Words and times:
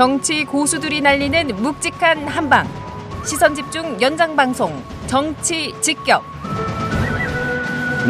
정치 0.00 0.46
고수들이 0.46 1.02
날리는 1.02 1.48
묵직한 1.56 2.26
한방. 2.26 2.66
시선 3.22 3.54
집중 3.54 4.00
연장 4.00 4.34
방송. 4.34 4.82
정치 5.06 5.74
직격. 5.82 6.24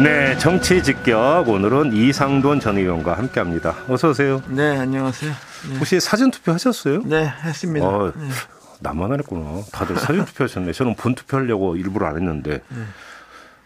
네, 0.01 0.37
정치 0.37 0.81
직격 0.81 1.49
오늘은 1.49 1.91
이상돈 1.91 2.61
전 2.61 2.77
의원과 2.77 3.17
함께합니다. 3.17 3.75
어서 3.89 4.11
오세요. 4.11 4.41
네, 4.47 4.77
안녕하세요. 4.77 5.33
네. 5.69 5.77
혹시 5.79 5.99
사전 5.99 6.31
투표 6.31 6.53
하셨어요? 6.53 7.01
네, 7.03 7.27
했습니다. 7.43 7.85
어, 7.85 8.13
네. 8.15 8.29
나만 8.79 9.11
안 9.11 9.19
했구나. 9.19 9.61
다들 9.73 9.97
사전 9.97 10.23
투표하셨네. 10.23 10.71
저는 10.71 10.95
본 10.95 11.13
투표하려고 11.13 11.75
일부러 11.75 12.07
안 12.07 12.15
했는데. 12.15 12.61
네. 12.69 12.83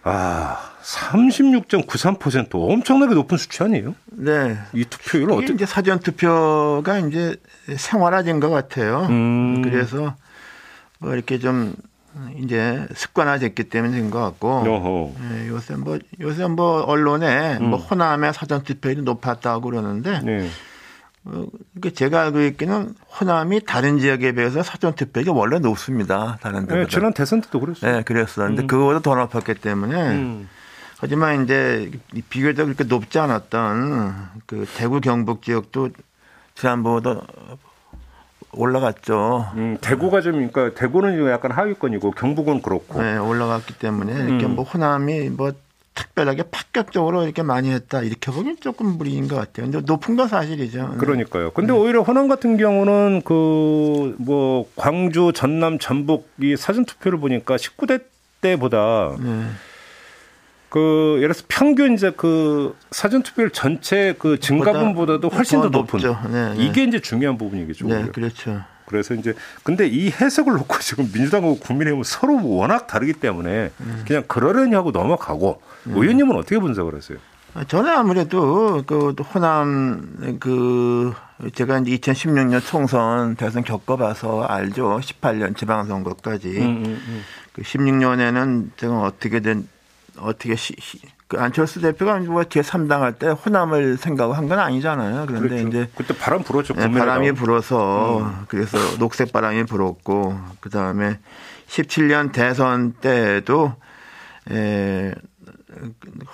아, 0.08 0.72
36.93% 0.84 2.54
엄청나게 2.54 3.16
높은 3.16 3.38
수치 3.38 3.64
아니에요? 3.64 3.96
네. 4.06 4.56
이 4.74 4.86
투표율을 4.86 5.34
이게 5.34 5.44
어떻게 5.44 5.54
이제 5.56 5.66
사전 5.66 6.00
투표가 6.00 7.00
이제 7.00 7.36
생활화된 7.76 8.40
것 8.40 8.52
같아요. 8.52 9.08
음. 9.10 9.64
그래서 9.64 10.16
뭐 11.00 11.14
이렇게 11.14 11.40
좀 11.40 11.74
이제 12.38 12.88
습관화됐기 12.94 13.64
때문에 13.66 13.94
된것 13.98 14.22
같고. 14.22 14.64
네, 15.28 15.48
요새 15.48 15.76
뭐 15.76 15.98
요새 16.22 16.46
뭐 16.46 16.82
언론에 16.84 17.58
뭐 17.58 17.80
호남의 17.80 18.34
사전 18.36 18.64
투표율이 18.64 19.02
높았다고 19.02 19.62
그러는데 19.62 20.22
네. 20.22 20.48
어, 21.26 21.46
그러니까 21.74 21.90
제가 21.96 22.22
알고 22.22 22.42
있기는 22.42 22.94
호남이 23.20 23.62
다른 23.66 24.00
지역에 24.00 24.34
비해서 24.34 24.62
사전 24.62 24.94
투표율이 24.94 25.32
원래 25.32 25.60
높습니다. 25.60 26.38
다른 26.42 26.62
데보다. 26.62 26.76
네, 26.76 26.88
지난 26.88 27.14
대선 27.14 27.42
때도 27.42 27.60
그랬어요. 27.60 27.92
네, 27.92 28.04
그랬었는데 28.04 28.68
그거보다 28.68 29.00
더 29.00 29.16
높았기 29.16 29.56
때문에 29.56 30.12
음. 30.12 30.50
하지만 31.00 31.44
이제 31.44 31.92
비교적 32.30 32.66
그렇게 32.66 32.84
높지 32.84 33.20
않았던 33.20 34.30
그 34.46 34.66
대구 34.78 35.02
경북 35.02 35.42
지역도 35.42 35.90
지난번보다 36.54 37.22
올라갔죠. 38.54 39.52
음, 39.56 39.78
대구가 39.82 40.22
좀 40.22 40.48
그러니까 40.50 40.80
대구는 40.80 41.30
약간 41.30 41.52
하위권이고 41.52 42.12
경북은 42.12 42.62
그렇고. 42.62 43.02
네, 43.02 43.18
올라갔기 43.18 43.78
때문에 43.80 44.14
이렇게 44.14 44.46
음. 44.46 44.56
뭐 44.56 44.64
호남이 44.64 45.32
뭐 45.32 45.52
특별하게 45.96 46.44
파격적으로 46.52 47.24
이렇게 47.24 47.42
많이 47.42 47.72
했다 47.72 48.02
이렇게 48.02 48.32
보기엔 48.32 48.58
조금 48.60 48.98
무리인 48.98 49.28
것 49.28 49.36
같아요. 49.38 49.66
근데 49.72 49.82
높은 49.82 50.16
건 50.16 50.28
사실이죠. 50.28 50.90
네. 50.92 50.98
그러니까요. 50.98 51.52
근데 51.52 51.72
오히려 51.74 52.02
호남 52.02 52.28
같은 52.28 52.58
경우는 52.58 53.22
그 53.24 54.16
뭐 54.18 54.70
광주, 54.76 55.32
전남, 55.34 55.80
전북 55.80 56.30
이 56.42 56.56
사전 56.58 56.86
투표를 56.86 57.20
보니까 57.20 57.56
19대 57.56 58.04
때보다 58.42 59.16
네. 59.20 59.46
그 60.76 61.20
예를 61.20 61.34
들어서 61.34 61.46
평균 61.48 61.94
이제 61.94 62.12
그 62.18 62.76
사전 62.92 63.24
투표율 63.24 63.50
전체 63.52 64.14
그 64.20 64.42
증가분보다도 64.42 65.30
훨씬 65.30 65.62
더, 65.62 65.72
더 65.72 65.78
높은. 65.80 66.02
네, 66.02 66.54
네. 66.54 66.56
이게 66.58 66.84
이제 66.84 67.00
중요한 67.00 67.38
부분이겠죠. 67.38 67.88
네, 67.88 67.96
오히려. 67.96 68.12
그렇죠. 68.12 68.62
그래서 68.86 69.14
이제 69.14 69.34
근데 69.64 69.88
이 69.88 70.12
해석을 70.12 70.52
놓고 70.52 70.80
지금 70.84 71.10
민주당하고 71.14 71.60
국민의힘은 71.60 72.04
서로 72.04 72.46
워낙 72.46 72.88
다르기 72.88 73.14
때문에 73.14 73.72
음. 73.80 74.04
그냥 74.06 74.24
그러려니 74.28 74.76
하고 74.76 74.92
넘어가고 74.92 75.62
의원님은 75.86 76.36
어떻게 76.36 76.60
분석을 76.60 76.94
했어요? 76.98 77.20
저는 77.70 77.90
아무래도 77.90 78.84
그 78.86 79.16
호남 79.34 80.38
그 80.42 81.14
제가 81.54 81.80
이제 81.80 81.96
2016년 81.96 82.62
총선 82.62 83.38
대선 83.38 83.64
겪어봐서 83.64 84.44
알죠. 84.44 85.00
18년 85.02 85.56
지방선거까지. 85.56 86.50
음, 86.50 87.24
그 87.54 87.62
16년에는 87.62 88.72
제가 88.76 89.00
어떻게든 89.04 89.70
어떻게 90.20 90.56
시, 90.56 90.74
시- 90.80 91.00
그 91.28 91.38
안철수 91.40 91.82
대표가 91.82 92.20
뭐 92.20 92.44
제3당 92.44 93.00
할 93.00 93.14
때 93.14 93.28
호남을 93.28 93.98
생각한 93.98 94.48
건 94.48 94.60
아니잖아요. 94.60 95.26
그런데 95.26 95.50
그렇죠. 95.50 95.68
이제 95.68 95.90
그때 95.96 96.16
바람 96.18 96.44
불었죠. 96.44 96.74
네. 96.76 96.90
바람이 96.92 97.32
불어서 97.34 98.32
그래서 98.48 98.78
녹색 99.00 99.34
바람이 99.34 99.64
불었고 99.66 100.40
그 100.60 100.70
다음에 100.70 101.20
17년 101.68 102.32
대선 102.32 102.94
때에도 102.94 103.74
에, 104.52 105.14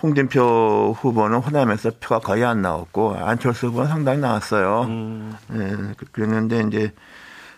홍준표 0.04 0.96
후보는 1.00 1.38
호남에서 1.40 1.92
표가 2.00 2.20
거의 2.20 2.44
안 2.44 2.62
나왔고 2.62 3.16
안철수 3.16 3.68
후보는 3.68 3.88
상당히 3.90 4.20
나왔어요. 4.20 4.82
음. 4.84 5.36
예, 5.54 5.94
그- 5.98 6.06
그랬는데 6.12 6.64
이제 6.68 6.94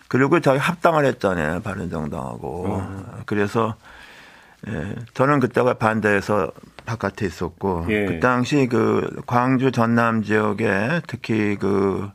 그리고 0.08 0.38
저희 0.40 0.58
합당을 0.58 1.04
했잖아요 1.06 1.60
바른정당하고 1.62 2.66
음. 2.66 3.04
그래서 3.26 3.74
예, 4.68 4.94
저는 5.14 5.40
그때가 5.40 5.74
반대해서 5.74 6.50
바깥에 6.86 7.26
있었고 7.26 7.86
예. 7.88 8.06
그 8.06 8.20
당시 8.20 8.66
그 8.66 9.22
광주 9.26 9.72
전남 9.72 10.22
지역에 10.22 11.00
특히 11.06 11.56
그 11.56 12.08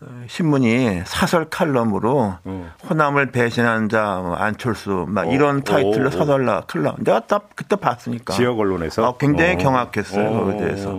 어, 0.00 0.24
신문이 0.26 1.02
사설 1.04 1.44
칼럼으로 1.48 2.34
음. 2.46 2.70
호남을 2.88 3.30
배신한 3.30 3.88
자뭐 3.88 4.34
안철수 4.34 5.06
막 5.08 5.28
어, 5.28 5.32
이런 5.32 5.62
타이틀로 5.62 6.04
오, 6.04 6.08
오. 6.08 6.10
사설라 6.10 6.62
칼럼 6.62 6.96
내가 6.98 7.20
딱 7.20 7.50
그때 7.54 7.76
봤으니까 7.76 8.34
지역 8.34 8.58
언론에서 8.58 9.06
아, 9.06 9.16
굉장히 9.18 9.54
어. 9.54 9.58
경악했어요 9.58 10.28
어. 10.28 10.44
거기에 10.44 10.56
대해서. 10.58 10.90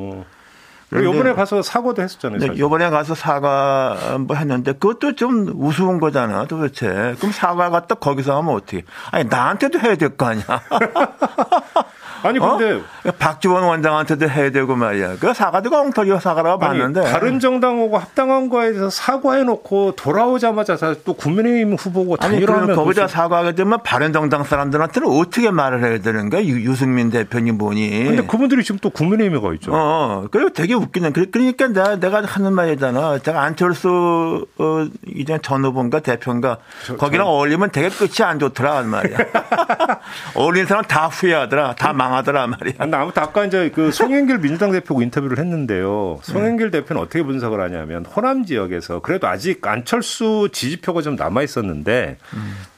이번에 0.93 1.33
가서 1.33 1.61
사과도 1.61 2.01
했었잖아요. 2.01 2.39
네. 2.39 2.57
요번에 2.59 2.89
가서 2.89 3.13
사과 3.13 4.17
뭐 4.19 4.35
했는데 4.37 4.71
그것도 4.73 5.15
좀 5.15 5.51
우스운 5.55 5.99
거잖아 5.99 6.45
도대체. 6.45 7.15
그럼 7.19 7.31
사과 7.33 7.69
갖다 7.69 7.95
거기서 7.95 8.37
하면 8.37 8.53
어떻게? 8.55 8.83
아니 9.11 9.25
나한테도 9.25 9.79
해야 9.79 9.95
될 9.95 10.15
거 10.15 10.27
아니야. 10.27 10.45
아니 12.23 12.39
근데 12.39 12.73
어? 13.05 13.11
박지원 13.17 13.63
원장한테도 13.63 14.29
해야 14.29 14.49
되고 14.51 14.75
말이야. 14.75 15.17
그 15.19 15.33
사과도 15.33 15.73
엉터리 15.75 16.09
사과라고 16.19 16.63
아니, 16.65 16.79
봤는데. 16.79 17.09
다른 17.09 17.39
정당하고 17.39 17.97
합당한 17.97 18.49
거에 18.49 18.71
대해서 18.71 18.89
사과해놓고 18.89 19.93
돌아오자마자 19.95 20.77
사실 20.77 21.01
또 21.03 21.13
국민의힘 21.13 21.75
후보고 21.75 22.17
단일화하면 22.17 22.75
거기다 22.75 23.07
사과하게 23.07 23.55
되면 23.55 23.81
바른정당 23.83 24.43
사람들한테는 24.43 25.07
어떻게 25.09 25.51
말을 25.51 25.83
해야 25.83 25.99
되는? 25.99 26.29
유- 26.33 26.61
유승민 26.69 27.09
대표님 27.09 27.57
보니. 27.57 27.89
근데 28.05 28.25
그분들이 28.25 28.63
지금 28.63 28.79
또 28.81 28.89
국민의힘에 28.89 29.39
가 29.41 29.53
있죠. 29.55 29.71
어, 29.73 30.25
그리고 30.31 30.49
되게 30.51 30.73
웃기는. 30.73 31.13
그러- 31.13 31.25
그러니까 31.31 31.67
내가, 31.67 31.95
내가 31.99 32.21
하는 32.25 32.53
말이잖아. 32.53 33.19
제가 33.19 33.41
안철수, 33.43 34.45
어, 34.57 34.85
이제 35.15 35.39
전 35.41 35.63
후보인가 35.65 35.99
대표인가. 35.99 36.57
거기랑 36.97 37.27
어울리면 37.27 37.71
되게 37.71 37.89
끝이 37.89 38.23
안 38.23 38.39
좋더라, 38.39 38.81
그 38.83 38.87
말이야. 38.87 39.17
어울리는 40.35 40.67
사람 40.67 40.83
다 40.85 41.07
후회하더라. 41.07 41.75
다 41.75 41.93
망하더라, 42.07 42.47
말이야. 42.47 42.73
근데 42.77 42.97
아무튼 42.97 43.23
아까 43.23 43.45
이제 43.45 43.69
그 43.73 43.91
송영길 43.91 44.39
민주당 44.39 44.71
대표가 44.71 45.03
인터뷰를 45.03 45.37
했는데요. 45.39 46.19
송영길 46.23 46.71
대표는 46.71 47.01
어떻게 47.01 47.23
분석을 47.23 47.59
하냐면 47.59 48.05
호남 48.05 48.45
지역에서 48.45 48.99
그래도 48.99 49.27
아직 49.27 49.65
안철수 49.65 50.49
지지표가 50.51 51.01
좀 51.01 51.15
남아 51.15 51.43
있었는데 51.43 52.17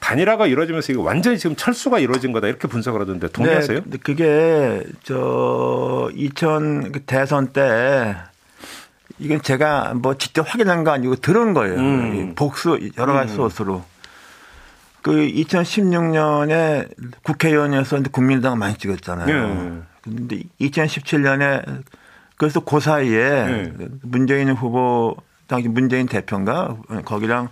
단일화가 0.00 0.46
이루어지면서 0.46 0.92
이거 0.92 1.02
완전히 1.02 1.38
지금 1.38 1.56
철수가 1.56 1.98
이루어진 1.98 2.32
거다 2.32 2.48
이렇게 2.48 2.68
분석을 2.68 3.00
하던데 3.00 3.28
동의하세요? 3.28 3.80
네, 3.84 3.98
그게, 4.02 4.82
저, 5.04 6.10
2000 6.14 6.92
대선 7.06 7.48
때, 7.48 8.16
이건 9.18 9.42
제가 9.42 9.92
뭐 9.94 10.16
직접 10.16 10.42
확인한 10.48 10.82
거 10.82 10.90
아니고 10.90 11.16
들은 11.16 11.52
거예요. 11.52 11.76
음. 11.78 12.14
이 12.14 12.34
복수, 12.34 12.78
여러 12.96 13.12
가지 13.12 13.34
소스로. 13.34 13.84
그 15.02 15.12
2016년에 15.12 16.88
국회의원이어서 17.22 18.02
국민당 18.12 18.58
많이 18.58 18.74
찍었잖아요. 18.74 19.26
네. 19.26 19.80
근데 20.02 20.42
2017년에 20.60 21.82
그래서 22.36 22.60
그 22.60 22.80
사이에 22.80 23.18
네. 23.46 23.88
문재인 24.02 24.50
후보 24.50 25.16
당시 25.46 25.68
문재인 25.68 26.06
대표인가 26.06 26.76
거기랑 27.04 27.48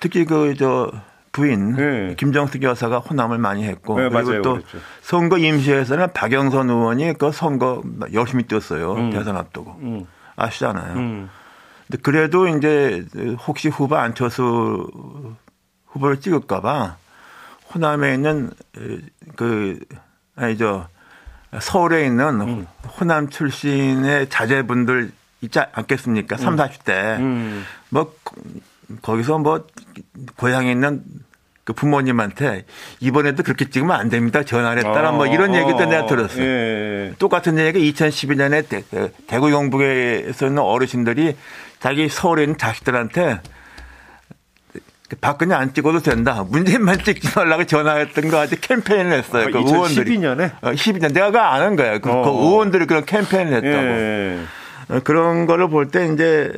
특히 0.00 0.24
그 0.24 0.54
저 0.58 0.90
부인 1.34 1.72
네. 1.74 2.14
김정숙 2.16 2.62
여사가 2.62 3.00
호남을 3.00 3.38
많이 3.38 3.64
했고 3.64 3.98
네, 3.98 4.08
그리고 4.08 4.28
맞아요. 4.28 4.42
또 4.42 4.52
그랬죠. 4.54 4.78
선거 5.02 5.36
임시에서는 5.36 6.12
박영선 6.14 6.70
의원이 6.70 7.14
그 7.18 7.32
선거 7.32 7.82
열심히 8.12 8.44
뛰었어요 8.44 8.94
음. 8.94 9.10
대선 9.10 9.36
앞두고 9.36 9.76
음. 9.80 10.06
아시잖아요. 10.36 10.96
음. 10.96 11.30
근데 11.88 12.00
그래도 12.02 12.46
이제 12.46 13.04
혹시 13.48 13.68
후보 13.68 13.96
안철수 13.96 14.86
후보를 15.94 16.20
찍을까봐 16.20 16.96
호남에 17.72 18.14
있는 18.14 18.50
그 19.36 19.78
아니죠 20.36 20.88
서울에 21.60 22.06
있는 22.06 22.40
음. 22.40 22.66
호남 22.98 23.28
출신의 23.30 24.28
자제분들 24.28 25.12
있지 25.40 25.60
않겠습니까? 25.72 26.36
3, 26.36 26.56
40대 26.56 27.18
음. 27.20 27.64
뭐 27.90 28.14
거기서 29.02 29.38
뭐 29.38 29.66
고향에 30.36 30.70
있는 30.72 31.02
그 31.64 31.72
부모님한테 31.72 32.66
이번에도 33.00 33.42
그렇게 33.42 33.70
찍으면 33.70 33.96
안 33.98 34.10
됩니다. 34.10 34.42
전화를 34.42 34.84
했다라 34.84 35.12
뭐 35.12 35.26
이런 35.26 35.54
어, 35.54 35.56
얘기도 35.56 35.86
내가 35.86 36.04
어, 36.04 36.06
들었어요. 36.06 36.44
예. 36.44 37.14
똑같은 37.18 37.58
얘기가 37.58 37.78
2012년에 37.78 38.68
대, 38.68 38.84
대구 39.26 39.50
경북에서 39.50 40.46
있는 40.46 40.62
어르신들이 40.62 41.36
자기 41.80 42.08
서울에 42.08 42.42
있는 42.42 42.58
자식들한테 42.58 43.40
박근혜 45.20 45.54
안 45.54 45.72
찍어도 45.74 46.00
된다. 46.00 46.44
문재인만 46.48 46.98
찍지 47.04 47.28
말라고 47.36 47.64
전화했던 47.64 48.30
거 48.30 48.38
아직 48.38 48.60
캠페인을 48.60 49.12
했어요. 49.18 49.46
아, 49.48 49.50
그 49.50 49.58
의원들이. 49.58 50.16
2012년에? 50.18 50.50
어, 50.62 50.70
12년. 50.72 51.12
내가 51.12 51.26
그거 51.26 51.40
아는 51.40 51.76
거예요. 51.76 52.00
그, 52.00 52.10
어. 52.10 52.22
그 52.22 52.30
의원들이 52.30 52.86
그런 52.86 53.04
캠페인을 53.04 53.52
했다고. 53.52 53.86
예. 53.86 54.38
어, 54.88 55.00
그런 55.04 55.46
거를 55.46 55.68
볼 55.68 55.90
때 55.90 56.06
이제 56.12 56.50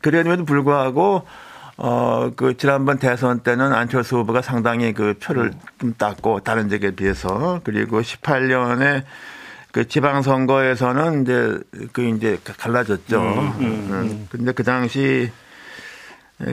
그래도 0.00 0.44
불구하고 0.44 1.26
어, 1.78 2.30
그, 2.36 2.56
지난번 2.56 2.98
대선 2.98 3.40
때는 3.40 3.72
안철수 3.72 4.18
후보가 4.18 4.42
상당히 4.42 4.92
그 4.92 5.14
표를 5.20 5.52
좀 5.80 5.94
땄고, 5.96 6.40
다른 6.40 6.68
지역에 6.68 6.92
비해서. 6.94 7.60
그리고 7.64 8.02
18년에 8.02 9.02
그 9.72 9.88
지방선거에서는 9.88 11.22
이제 11.22 11.58
그 11.92 12.02
이제 12.02 12.38
갈라졌죠. 12.58 13.20
음, 13.20 13.38
음, 13.38 13.54
음. 13.60 13.88
음. 13.90 14.28
근데 14.30 14.52
그 14.52 14.62
당시 14.62 15.30
예, 15.30 15.32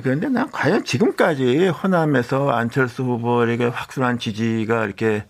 그런데 0.03 0.29
난 0.29 0.49
과연 0.51 0.83
지금까지 0.83 1.67
호남에서 1.67 2.51
안철수 2.51 3.03
후보에게 3.03 3.65
확실한 3.65 4.19
지지가 4.19 4.85
이렇게 4.85 5.25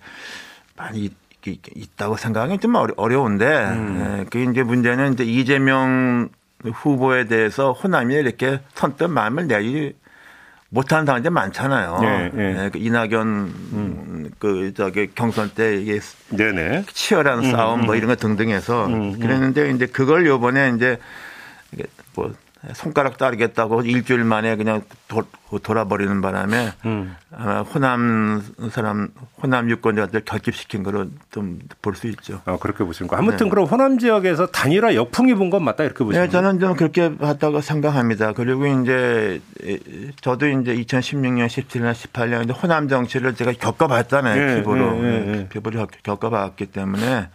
많이 0.76 1.10
있다고 1.46 2.18
생각하기 2.18 2.60
좀 2.60 2.76
어려운데, 2.76 3.46
음. 3.46 4.20
예, 4.20 4.24
그게 4.26 4.44
이제 4.44 4.62
문제는 4.62 5.14
이제 5.14 5.24
이재명 5.24 6.30
후보에 6.64 7.26
대해서 7.26 7.72
호남이 7.72 8.14
이렇게 8.14 8.60
선뜻 8.76 9.10
마음을 9.10 9.48
내지 9.48 9.96
못하는 10.70 11.06
사람들이 11.06 11.34
많잖아요. 11.34 12.00
네, 12.02 12.30
네. 12.34 12.54
네, 12.54 12.70
그 12.70 12.78
이낙연 12.78 13.28
음. 13.28 14.30
그 14.38 14.74
저기 14.76 15.08
경선 15.16 15.52
때 15.56 15.78
이게 15.78 16.00
네네. 16.30 16.86
치열한 16.94 17.40
음, 17.40 17.52
싸움 17.52 17.82
뭐 17.86 17.96
음. 17.96 17.98
이런 17.98 18.10
거 18.10 18.16
등등해서 18.16 18.86
음, 18.86 18.94
음. 18.94 19.20
그랬는데 19.20 19.72
이제 19.72 19.88
그걸 19.88 20.28
요번에 20.28 20.74
이제 20.76 21.00
뭐 22.14 22.34
손가락 22.74 23.18
따르겠다고 23.18 23.84
일주일 23.84 24.26
만에 24.26 24.58
그냥 24.58 24.82
도, 25.08 25.24
돌아버리는 25.64 26.20
바람에 26.22 26.74
음. 26.86 27.16
아마 27.32 27.62
호남 27.62 28.44
사람 28.70 29.08
호남 29.42 29.70
유권자들 29.70 30.22
결집시킨 30.26 30.84
거로 30.84 31.06
좀 31.32 31.60
볼 31.82 31.96
수 31.96 32.08
있죠. 32.08 32.42
아 32.46 32.58
그렇게 32.58 32.84
보시는 32.84 33.08
거. 33.08 33.16
아무튼 33.16 33.46
네. 33.46 33.50
그럼 33.50 33.66
호남 33.66 33.98
지역에서 33.98 34.48
단일화 34.48 34.94
역풍이 34.96 35.34
분 35.36 35.50
건 35.50 35.64
맞다 35.64 35.86
이렇게 35.86 36.04
보시는 36.04 36.26
네, 36.26 36.30
저는 36.32 36.60
좀 36.60 36.76
그렇게 36.76 37.16
봤다고 37.18 37.62
생각합니다. 37.62 38.34
그리고 38.34 38.68
이제 38.68 39.42
저도 40.22 40.48
이제 40.48 40.76
2016년, 40.76 41.48
17년, 41.48 41.94
18년 41.94 42.62
호남 42.62 42.88
정치를 42.90 43.36
제가 43.36 43.54
겪어봤잖아요. 43.54 44.46
네, 44.46 44.56
피부로 44.58 44.94
네. 45.02 45.48
피부로 45.50 45.88
겪어봤기 46.04 46.66
때문에. 46.68 47.30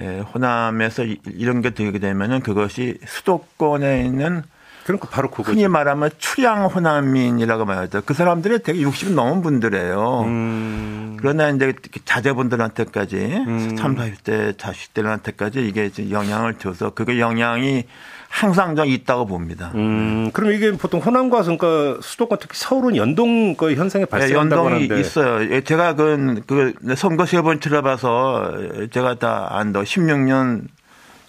예, 0.00 0.20
호남에서 0.20 1.04
이런 1.04 1.60
게 1.60 1.70
되게 1.70 1.98
되면은 1.98 2.40
그것이 2.40 2.98
수도권에 3.06 4.04
있는 4.04 4.42
그러니까 4.84 5.08
바로 5.10 5.30
그거 5.30 5.44
흔히 5.44 5.68
말하면 5.68 6.10
출양 6.18 6.66
호남민이라고 6.66 7.64
말하죠. 7.64 8.02
그 8.04 8.14
사람들이 8.14 8.62
되게 8.62 8.80
60 8.80 9.12
넘은 9.12 9.42
분들이에요. 9.42 10.22
음. 10.26 11.16
그러나 11.20 11.50
이제 11.50 11.72
자제분들한테까지 12.04 13.16
음. 13.46 13.76
3, 13.76 13.96
40대 13.96 14.58
자식들한테까지 14.58 15.66
이게 15.66 15.90
영향을 16.10 16.54
줘서 16.58 16.90
그게 16.90 17.20
영향이 17.20 17.84
항상 18.28 18.74
좀 18.76 18.86
있다고 18.86 19.26
봅니다. 19.26 19.72
음, 19.74 20.30
그럼 20.32 20.52
이게 20.52 20.72
보통 20.72 21.00
호남과 21.00 21.42
그러니까 21.42 21.98
수도권 22.00 22.38
특히 22.40 22.56
서울은 22.56 22.96
연동 22.96 23.54
그 23.56 23.74
현상이 23.74 24.06
발생한다고 24.06 24.70
네, 24.70 24.74
연동이 24.74 24.88
하는데. 24.88 25.00
있어요. 25.00 25.54
예, 25.54 25.60
제가 25.60 25.94
그, 25.94 26.40
그 26.46 26.72
선거 26.96 27.26
세 27.26 27.42
번 27.42 27.60
치러봐서 27.60 28.52
제가 28.90 29.16
다 29.16 29.48
안더 29.50 29.82
16년 29.82 30.62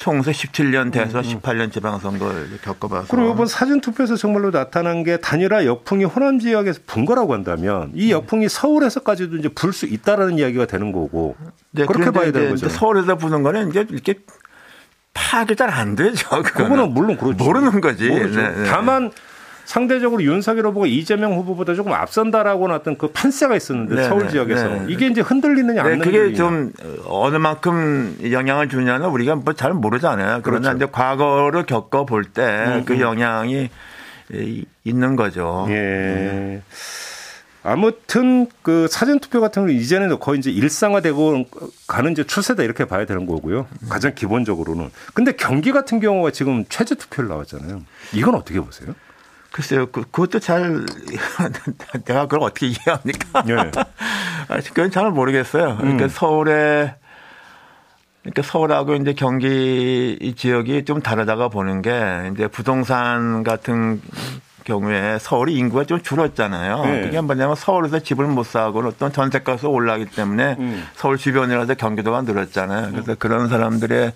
총세 0.04 0.32
17년 0.32 0.92
돼서 0.92 1.20
음, 1.20 1.24
18년 1.24 1.62
음. 1.62 1.72
지방선거를 1.72 2.60
겪어봐서. 2.62 3.08
그리고 3.10 3.32
이번 3.32 3.48
사전 3.48 3.80
투표에서 3.80 4.18
정말로 4.18 4.52
나타난 4.52 5.02
게 5.04 5.16
단일화 5.16 5.66
역풍이 5.66 6.04
호남 6.04 6.40
지역에서 6.40 6.82
분 6.86 7.06
거라고 7.06 7.34
한다면 7.34 7.94
이 7.96 8.08
네. 8.08 8.12
역풍이 8.12 8.50
서울에서까지도 8.50 9.38
이제 9.38 9.48
불 9.48 9.72
수 9.72 9.86
있다라는 9.86 10.40
이야기가 10.40 10.66
되는 10.66 10.92
거고. 10.92 11.38
네, 11.72 11.86
그렇게 11.86 12.12
봐야 12.12 12.34
되는 12.34 12.50
거죠. 12.50 12.68
서울에서 12.68 13.16
부는 13.16 13.44
거는 13.44 13.70
이제 13.70 13.86
이렇게 13.90 14.16
파악이 15.14 15.56
잘 15.56 15.70
안 15.70 15.96
되죠. 15.96 16.28
그거는, 16.28 16.52
그거는 16.52 16.94
물론 16.94 17.16
그렇죠. 17.18 17.42
모르는 17.42 17.80
거지. 17.80 18.10
네, 18.10 18.26
네. 18.28 18.64
다만 18.66 19.10
상대적으로 19.66 20.22
윤석열 20.24 20.68
후보가 20.68 20.88
이재명 20.88 21.34
후보보다 21.38 21.74
조금 21.74 21.94
앞선다라고 21.94 22.72
어떤 22.72 22.98
그 22.98 23.08
판세가 23.08 23.56
있었는데 23.56 23.96
네, 23.96 24.04
서울 24.04 24.24
네, 24.24 24.30
지역에서 24.30 24.68
네, 24.68 24.86
이게 24.90 25.08
이제 25.08 25.22
흔들리느냐 25.22 25.82
안 25.82 25.88
네, 25.88 25.94
흔들리느냐. 25.96 26.24
그게 26.24 26.36
좀 26.36 26.72
어느 27.06 27.38
만큼 27.38 28.18
영향을 28.32 28.70
주냐는 28.70 29.08
우리가 29.08 29.36
뭐 29.36 29.54
잘 29.54 29.74
모르잖아요. 29.74 30.42
그러나 30.44 30.74
그렇죠. 30.74 30.78
이제 30.78 30.88
과거를 30.92 31.66
겪어 31.66 32.06
볼 32.06 32.26
때그 32.26 32.52
음, 32.72 32.84
음. 32.90 33.00
영향이 33.00 33.70
있는 34.84 35.16
거죠. 35.16 35.66
예. 35.70 36.62
아무튼 37.66 38.48
그 38.62 38.88
사전 38.90 39.20
투표 39.20 39.40
같은 39.40 39.62
경우는 39.62 39.74
이제는 39.80 40.20
거의 40.20 40.40
이제 40.40 40.52
일상화되고 40.52 41.46
가는 41.88 42.12
이제 42.12 42.26
추세다 42.26 42.62
이렇게 42.64 42.84
봐야 42.86 43.06
되는 43.06 43.26
거고요. 43.26 43.68
가장 43.88 44.14
기본적으로는. 44.14 44.90
근데 45.14 45.32
경기 45.32 45.72
같은 45.72 46.02
경우가 46.02 46.32
지금 46.32 46.66
최저 46.68 46.96
투표를 46.96 47.30
나왔잖아요. 47.30 47.82
이건 48.14 48.36
어떻게 48.36 48.60
보세요? 48.60 48.94
글쎄요, 49.54 49.86
그, 49.92 50.02
그것도 50.02 50.40
잘, 50.40 50.84
내가 52.06 52.24
그걸 52.24 52.40
어떻게 52.42 52.66
이해합니까? 52.66 53.44
네. 53.44 53.54
그건 54.74 54.90
잘 54.90 55.12
모르겠어요. 55.12 55.78
그러니까 55.78 56.06
음. 56.06 56.10
서울에, 56.10 56.96
그러니까 58.24 58.42
서울하고 58.42 58.96
이제 58.96 59.14
경기 59.14 60.34
지역이 60.36 60.86
좀 60.86 61.04
다르다가 61.04 61.50
보는 61.50 61.84
게 61.84 62.32
이제 62.34 62.48
부동산 62.48 63.44
같은 63.44 64.02
경우에 64.64 65.20
서울이 65.20 65.54
인구가 65.54 65.84
좀 65.84 66.02
줄었잖아요. 66.02 66.86
네. 66.86 67.02
그게 67.02 67.22
뭐냐면 67.22 67.56
서울에서 67.56 68.00
집을 68.00 68.26
못 68.26 68.48
사고 68.48 68.80
어떤 68.80 69.14
전세가가 69.14 69.68
올라가기 69.68 70.16
때문에 70.16 70.56
음. 70.58 70.84
서울 70.96 71.20
주변이라서 71.20 71.76
경기도가 71.76 72.24
늘었잖아요. 72.24 72.90
그래서 72.90 73.12
음. 73.12 73.16
그런 73.20 73.50
사람들의 73.50 74.14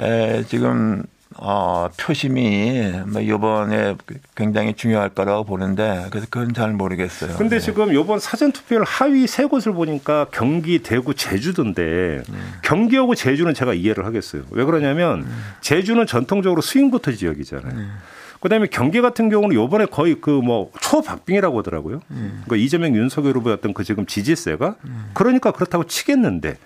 에, 0.00 0.44
지금 0.44 1.04
어, 1.40 1.88
표심이 1.96 2.92
뭐 3.06 3.20
이번에 3.20 3.94
굉장히 4.34 4.74
중요할 4.74 5.10
거라고 5.10 5.44
보는데 5.44 6.06
그래서 6.10 6.26
그건 6.28 6.52
잘 6.52 6.72
모르겠어요. 6.72 7.36
근데 7.36 7.58
네. 7.58 7.60
지금 7.64 7.94
이번 7.94 8.18
사전 8.18 8.50
투표를 8.50 8.84
하위 8.84 9.26
세 9.28 9.44
곳을 9.44 9.72
보니까 9.72 10.26
경기, 10.32 10.80
대구, 10.82 11.14
제주도인데 11.14 12.22
음. 12.28 12.52
경기하고 12.62 13.14
제주는 13.14 13.52
제가 13.54 13.74
이해를 13.74 14.04
하겠어요. 14.04 14.42
왜 14.50 14.64
그러냐면 14.64 15.20
음. 15.20 15.42
제주는 15.60 16.04
전통적으로 16.06 16.60
스윙부터 16.60 17.12
지역이잖아요. 17.12 17.72
음. 17.72 17.92
그다음에 18.40 18.66
경기 18.70 19.00
같은 19.00 19.28
경우는 19.30 19.54
요번에 19.54 19.86
거의 19.86 20.20
그 20.20 20.30
뭐 20.38 20.70
초박빙이라고 20.80 21.58
하더라고요. 21.58 22.00
음. 22.10 22.42
그러니까 22.44 22.56
이재명 22.64 22.94
윤석열 22.96 23.36
후보였던 23.36 23.74
그 23.74 23.84
지금 23.84 24.06
지지세가 24.06 24.76
음. 24.84 25.10
그러니까 25.14 25.50
그렇다고 25.52 25.84
치겠는데 25.84 26.56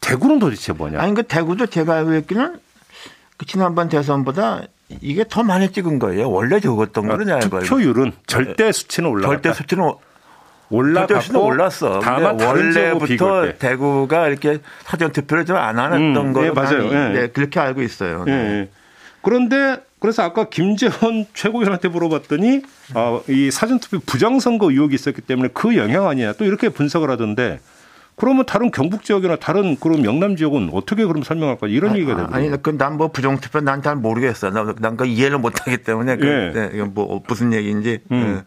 대구는 0.00 0.38
도대체 0.38 0.72
뭐냐? 0.72 1.00
아니 1.00 1.14
그 1.14 1.22
대구도 1.22 1.66
제가 1.66 1.94
알고 1.96 2.14
있기는 2.14 2.54
그 2.54 2.60
지난번 3.46 3.88
대선보다 3.88 4.62
이게 5.00 5.24
더 5.28 5.42
많이 5.42 5.70
찍은 5.72 5.98
거예요. 5.98 6.30
원래 6.30 6.60
적었던 6.60 7.06
거는 7.08 7.30
아, 7.30 7.38
투표율은 7.40 8.12
절대 8.26 8.72
수치는 8.72 9.08
올라갔다. 9.08 9.42
절대 9.42 9.56
수치는 9.56 9.92
올라갔고 10.70 11.44
올랐어. 11.44 12.00
다만 12.00 12.40
원래부터 12.40 13.54
대구가 13.58 14.28
이렇게 14.28 14.58
사전 14.84 15.12
투표를 15.12 15.44
좀 15.46 15.56
안 15.56 15.78
하던 15.78 16.16
음, 16.16 16.32
거 16.32 16.44
예, 16.44 16.50
맞아요. 16.50 16.86
예. 16.86 17.08
네, 17.20 17.26
그렇게 17.28 17.60
알고 17.60 17.82
있어요. 17.82 18.24
예, 18.26 18.30
네. 18.30 18.68
그런데 19.22 19.76
그래서 20.00 20.22
아까 20.22 20.48
김재원 20.48 21.26
최고위원한테 21.34 21.88
물어봤더니 21.88 22.62
아, 22.94 23.20
이 23.28 23.50
사전 23.50 23.78
투표 23.78 23.98
부정 24.04 24.40
선거 24.40 24.70
의혹이 24.70 24.94
있었기 24.94 25.20
때문에 25.22 25.50
그 25.54 25.76
영향 25.76 26.08
아니냐 26.08 26.32
또 26.34 26.44
이렇게 26.44 26.68
분석을 26.70 27.08
하던데 27.10 27.60
그러면 28.16 28.44
다른 28.46 28.70
경북 28.70 29.02
지역이나 29.04 29.36
다른 29.36 29.76
그런 29.76 30.04
영남 30.04 30.36
지역은 30.36 30.70
어떻게 30.72 31.04
그럼 31.06 31.22
설명할까 31.22 31.66
이런 31.68 31.92
아, 31.92 31.94
얘기가 31.96 32.16
되거든요. 32.16 32.36
아니, 32.36 32.62
그 32.62 32.70
난 32.76 32.96
뭐 32.96 33.08
부정투표 33.08 33.60
난 33.60 33.82
잘 33.82 33.96
모르겠어. 33.96 34.50
난, 34.50 34.74
난그 34.78 35.06
이해를 35.06 35.38
못하기 35.38 35.78
때문에 35.78 36.16
그, 36.16 36.26
예. 36.26 36.52
네, 36.52 36.70
이건 36.74 36.92
뭐 36.94 37.22
무슨 37.26 37.52
얘기인지. 37.52 38.00
음. 38.12 38.42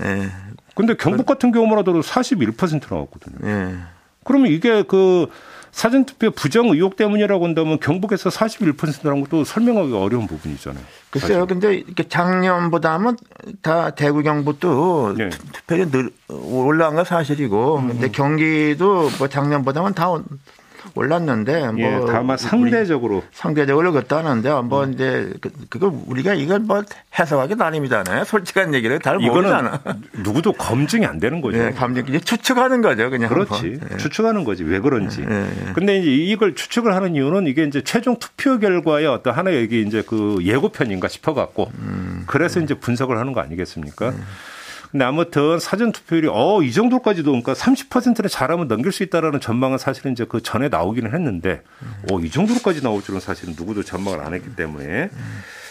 예. 0.00 0.04
네. 0.04 0.28
근데 0.74 0.94
경북 0.94 1.26
같은 1.26 1.52
경우만 1.52 1.78
하더라도 1.78 2.02
41% 2.02 2.90
나왔거든요. 2.90 3.36
예. 3.44 3.74
그러면 4.24 4.48
이게 4.50 4.82
그 4.82 5.26
사전투표 5.72 6.30
부정 6.30 6.68
의혹 6.68 6.96
때문이라고 6.96 7.44
한다면 7.44 7.78
경북에서 7.80 8.30
41%라는 8.30 9.22
것도 9.22 9.44
설명하기 9.44 9.92
어려운 9.94 10.26
부분이잖아요. 10.26 10.82
글쎄요. 11.10 11.46
근데 11.46 11.74
이렇게 11.74 12.06
작년보다는 12.06 13.16
다 13.62 13.90
대구 13.90 14.22
경북도 14.22 15.14
네. 15.16 15.30
투표율이 15.52 15.90
늘 15.90 16.10
올라간 16.28 16.96
건 16.96 17.04
사실이고 17.04 17.78
음. 17.78 17.88
근데 17.88 18.08
경기도 18.10 19.08
뭐 19.18 19.28
작년보다는 19.28 19.94
다 19.94 20.08
올랐는데 20.98 21.70
뭐 21.70 21.80
예, 21.80 22.00
다만 22.06 22.36
상대적으로 22.36 23.22
상대적으로 23.32 23.92
그렇다는데 23.92 24.50
뭐 24.62 24.84
음. 24.84 24.92
이제 24.92 25.32
그, 25.40 25.50
그걸 25.68 25.92
우리가 26.06 26.34
이걸 26.34 26.60
뭐 26.60 26.82
해석하기 27.18 27.54
나름이잖아요. 27.54 28.24
솔직한 28.24 28.74
얘기를 28.74 28.98
잘 29.00 29.18
모르잖아. 29.18 29.80
누구도 30.24 30.52
검증이 30.52 31.06
안 31.06 31.20
되는 31.20 31.40
거죠. 31.40 31.58
예, 31.58 31.70
감정 31.70 32.06
이제 32.08 32.18
추측하는 32.18 32.82
거죠, 32.82 33.10
그냥. 33.10 33.28
그렇지. 33.28 33.78
예. 33.92 33.96
추측하는 33.96 34.44
거지. 34.44 34.64
왜 34.64 34.80
그런지. 34.80 35.24
예, 35.28 35.68
예. 35.68 35.72
근데 35.72 35.98
이제 35.98 36.10
이걸 36.10 36.54
추측을 36.54 36.94
하는 36.94 37.14
이유는 37.14 37.46
이게 37.46 37.64
이제 37.64 37.82
최종 37.82 38.18
투표 38.18 38.58
결과의 38.58 39.06
어떤 39.06 39.34
하나의 39.34 39.64
이게 39.64 39.80
이제 39.80 40.02
그 40.06 40.38
예고편인가 40.42 41.08
싶어 41.08 41.34
갖고 41.34 41.70
음, 41.78 42.24
그래서 42.26 42.60
음. 42.60 42.64
이제 42.64 42.74
분석을 42.74 43.18
하는 43.18 43.32
거 43.32 43.40
아니겠습니까? 43.40 44.12
음. 44.88 44.92
근데 44.92 45.04
아무튼 45.04 45.58
사전 45.60 45.92
투표율이 45.92 46.28
어 46.30 46.60
이 46.62 46.72
정도까지도 46.72 47.30
그러니까 47.30 47.52
30%를 47.54 48.28
잘하면 48.30 48.68
넘길 48.68 48.90
수 48.92 49.02
있다라는 49.02 49.40
전망은 49.40 49.78
사실은 49.78 50.12
이제 50.12 50.24
그 50.28 50.42
전에 50.42 50.68
나오기는 50.68 51.12
했는데 51.12 51.62
어이 52.10 52.30
정도로까지 52.30 52.82
나올 52.82 53.02
줄은 53.02 53.20
사실은 53.20 53.54
누구도 53.56 53.82
전망을 53.82 54.20
안 54.20 54.34
했기 54.34 54.54
때문에 54.56 55.10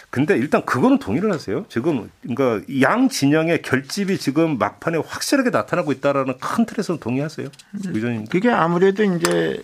근데 0.10 0.38
일단 0.38 0.64
그거는 0.66 1.00
동의를 1.00 1.34
하세요. 1.34 1.66
지금 1.68 2.10
그러니까 2.24 2.66
양 2.82 3.10
진영의 3.10 3.62
결집이 3.62 4.18
지금 4.18 4.58
막판에 4.58 5.00
확실하게 5.06 5.50
나타나고 5.50 5.92
있다라는 5.92 6.38
큰 6.40 6.66
틀에서는 6.66 7.00
동의하세요. 7.02 7.50
의원님. 7.88 8.26
그게 8.28 8.50
아무래도 8.50 9.04
이제 9.04 9.62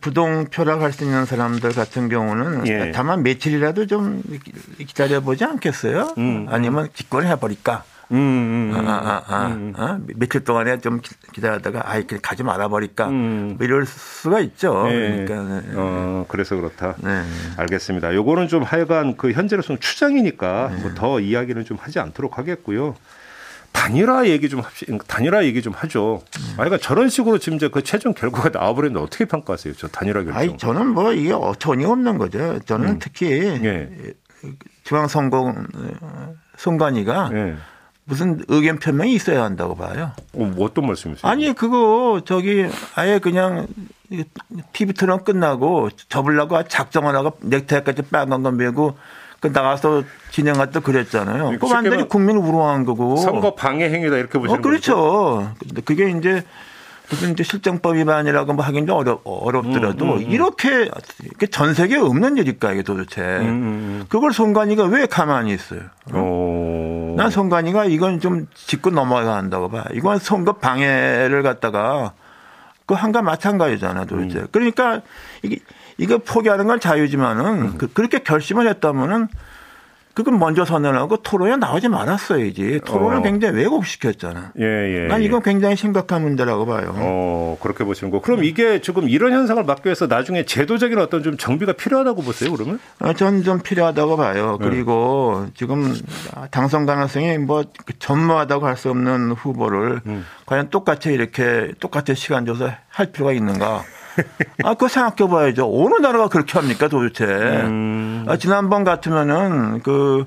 부동 0.00 0.44
표락할 0.46 0.92
수 0.92 1.02
있는 1.02 1.26
사람들 1.26 1.72
같은 1.72 2.08
경우는 2.08 2.66
예. 2.68 2.92
다만 2.94 3.24
며칠이라도 3.24 3.86
좀 3.86 4.22
기다려 4.78 5.20
보지 5.20 5.44
않겠어요? 5.44 6.14
음. 6.16 6.46
아니면 6.48 6.88
기권해 6.94 7.40
버릴까? 7.40 7.82
음, 8.10 8.16
음, 8.16 8.72
음, 8.76 8.88
아, 8.88 8.92
아, 8.92 9.22
아, 9.26 9.46
음. 9.48 9.72
어? 9.76 9.98
며칠 10.16 10.44
동안에 10.44 10.78
좀 10.78 11.00
기다렸다가 11.32 11.82
아, 11.84 11.96
이렇게 11.96 12.18
가지 12.20 12.42
말아버릴까 12.42 13.08
음. 13.08 13.54
뭐 13.56 13.64
이럴 13.64 13.86
수가 13.86 14.40
있죠. 14.40 14.86
네. 14.88 15.24
그러니까 15.24 15.60
네. 15.60 15.72
어, 15.74 16.24
그래서 16.28 16.56
그렇다. 16.56 16.94
네. 16.98 17.22
알겠습니다. 17.56 18.14
요거는 18.14 18.48
좀 18.48 18.62
하여간 18.62 19.16
그 19.16 19.32
현재로서는 19.32 19.80
추정이니까 19.80 20.70
네. 20.74 20.82
뭐더 20.82 21.20
이야기는 21.20 21.64
좀 21.64 21.76
하지 21.80 21.98
않도록 21.98 22.38
하겠고요. 22.38 22.94
단일화 23.72 24.28
얘기 24.28 24.48
좀 24.48 24.60
합시, 24.60 24.86
단일화 25.08 25.44
얘기 25.44 25.60
좀 25.60 25.72
하죠. 25.72 26.22
음. 26.38 26.52
아, 26.52 26.56
그러니까 26.58 26.78
저런 26.78 27.08
식으로 27.08 27.38
지금 27.38 27.58
그 27.70 27.82
최종 27.82 28.14
결과가 28.14 28.50
나와버렸는데 28.50 29.04
어떻게 29.04 29.24
평가하세요? 29.24 29.74
저 29.74 29.88
단일화 29.88 30.22
결정. 30.22 30.36
아니, 30.36 30.56
저는 30.56 30.88
뭐 30.88 31.12
이게 31.12 31.32
전혀 31.58 31.88
없는 31.88 32.18
거죠. 32.18 32.60
저는 32.60 32.88
음. 32.88 32.98
특히 33.00 33.26
예. 33.32 33.90
중앙선거 34.84 35.54
선관위가 36.56 37.30
예. 37.32 37.56
무슨 38.06 38.42
의견 38.48 38.78
표명이 38.78 39.14
있어야 39.14 39.42
한다고 39.44 39.74
봐요. 39.74 40.12
어, 40.34 40.54
어떤 40.60 40.86
말씀이세요? 40.86 41.30
아니 41.30 41.52
그거 41.54 42.20
저기 42.24 42.66
아예 42.94 43.18
그냥 43.18 43.66
TV 44.72 44.92
트럼 44.94 45.24
끝나고 45.24 45.88
접으려고 46.08 46.62
작정을 46.64 47.14
하고 47.16 47.36
넥타이까지 47.40 48.02
빨간 48.02 48.42
거 48.42 48.50
메고 48.50 48.96
그 49.40 49.48
나가서 49.48 50.04
진행할 50.30 50.70
때 50.70 50.80
그랬잖아요. 50.80 51.58
그 51.58 51.72
완전히 51.72 52.08
국민을 52.08 52.40
우롱한 52.40 52.84
거고. 52.84 53.16
선거 53.16 53.54
방해 53.54 53.90
행위다 53.90 54.16
이렇게 54.16 54.38
보시는 54.38 54.58
어, 54.58 54.62
그렇죠. 54.62 55.52
근데 55.58 55.80
그게 55.82 56.10
이제 56.10 56.44
무슨 57.10 57.32
이제 57.32 57.42
실정법 57.42 57.96
위반이라고 57.96 58.54
뭐 58.54 58.64
하긴 58.64 58.86
좀 58.86 58.96
어렵, 58.96 59.20
어렵더라도 59.24 60.04
음, 60.04 60.10
음, 60.10 60.16
음. 60.18 60.30
이렇게 60.30 60.90
전 61.50 61.74
세계에 61.74 61.98
없는 61.98 62.36
일일까 62.38 62.72
이게 62.72 62.82
도대체. 62.82 63.20
음, 63.20 63.46
음, 63.46 63.48
음, 63.48 64.04
그걸 64.08 64.32
송관이가 64.32 64.84
왜 64.84 65.06
가만히 65.06 65.52
있어요? 65.52 65.80
어? 66.12 67.14
난 67.16 67.30
송관이가 67.30 67.84
이건 67.86 68.20
좀 68.20 68.46
짚고 68.54 68.90
넘어가야 68.90 69.36
한다고 69.36 69.68
봐. 69.68 69.84
이건 69.92 70.18
선거 70.18 70.54
방해를 70.54 71.42
갖다가 71.42 72.12
그 72.86 72.94
한가 72.94 73.22
마찬가지잖아 73.22 74.06
도대체. 74.06 74.46
그러니까 74.50 75.00
이게 75.42 75.58
이거 75.98 76.18
포기하는 76.18 76.66
건 76.66 76.80
자유지만은 76.80 77.78
그, 77.78 77.92
그렇게 77.92 78.18
결심을 78.18 78.68
했다면은 78.68 79.28
그건 80.14 80.38
먼저 80.38 80.64
선언하고 80.64 81.18
토론에 81.18 81.56
나오지 81.56 81.88
말았어야지. 81.88 82.82
토론을 82.84 83.18
어. 83.18 83.22
굉장히 83.22 83.56
왜곡시켰잖아. 83.58 84.52
예, 84.60 84.64
예. 84.64 85.06
난 85.08 85.22
이건 85.22 85.42
굉장히 85.42 85.74
심각한 85.74 86.22
문제라고 86.22 86.66
봐요. 86.66 86.94
어, 86.96 87.58
그렇게 87.60 87.82
보시는 87.82 88.12
거. 88.12 88.20
그럼 88.20 88.44
이게 88.44 88.80
지금 88.80 89.08
이런 89.08 89.32
현상을 89.32 89.62
막기 89.64 89.86
위해서 89.86 90.06
나중에 90.06 90.44
제도적인 90.44 90.98
어떤 91.00 91.24
좀 91.24 91.36
정비가 91.36 91.72
필요하다고 91.72 92.22
보세요, 92.22 92.52
그러면? 92.52 92.78
어, 93.00 93.12
저는 93.12 93.42
좀 93.42 93.58
필요하다고 93.60 94.16
봐요. 94.16 94.56
네. 94.60 94.68
그리고 94.68 95.46
지금 95.54 95.92
당선 96.52 96.86
가능성이 96.86 97.38
뭐 97.38 97.64
전무하다고 97.98 98.66
할 98.66 98.74
수 98.76 98.90
없는 98.90 99.30
후보를 99.32 100.00
음. 100.06 100.24
과연 100.46 100.68
똑같이 100.70 101.12
이렇게 101.12 101.72
똑같은 101.80 102.14
시간 102.14 102.44
줘서 102.44 102.70
할 102.88 103.06
필요가 103.12 103.32
있는가. 103.32 103.82
아, 104.64 104.74
그거 104.74 104.88
생각해 104.88 105.30
봐야죠. 105.30 105.70
어느 105.72 105.94
나라가 105.94 106.28
그렇게 106.28 106.58
합니까 106.58 106.88
도대체. 106.88 107.24
음. 107.24 108.24
아, 108.28 108.36
지난번 108.36 108.84
같으면은 108.84 109.80
그, 109.82 110.26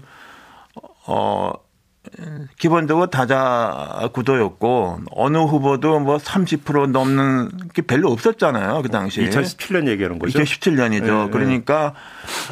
어, 1.05 1.53
기본적으로 2.57 3.07
다자 3.07 4.09
구도였고 4.13 4.99
어느 5.11 5.37
후보도 5.37 5.99
뭐 5.99 6.17
30% 6.17 6.91
넘는 6.91 7.49
게 7.73 7.81
별로 7.81 8.11
없었잖아요 8.11 8.81
그 8.81 8.89
당시에. 8.89 9.29
2017년 9.29 9.87
얘기하는 9.87 10.19
거죠. 10.19 10.39
2017년이죠. 10.39 11.25
네, 11.25 11.29
그러니까 11.31 11.93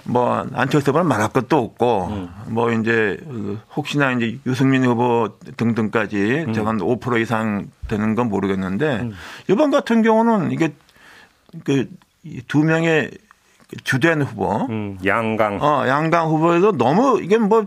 뭐 0.03 0.45
안철수 0.53 0.91
후보는 0.91 1.07
말할 1.07 1.29
것도 1.29 1.57
없고 1.57 2.07
음. 2.07 2.29
뭐 2.47 2.71
이제 2.71 3.17
혹시나 3.75 4.11
이제 4.11 4.37
유승민 4.45 4.83
후보 4.85 5.29
등등까지 5.57 6.45
음. 6.47 6.53
저건 6.53 6.77
5% 6.79 7.21
이상 7.21 7.67
되는 7.87 8.15
건 8.15 8.29
모르겠는데 8.29 8.99
음. 9.01 9.13
이번 9.49 9.71
같은 9.71 10.01
경우는 10.01 10.51
이게 10.51 10.73
그두 11.63 12.59
명의 12.59 13.11
주된 13.83 14.21
후보, 14.21 14.65
음, 14.69 14.97
양강, 15.05 15.59
어 15.61 15.87
양강 15.87 16.29
후보에도 16.29 16.77
너무 16.77 17.19
이게 17.21 17.37
뭐 17.37 17.65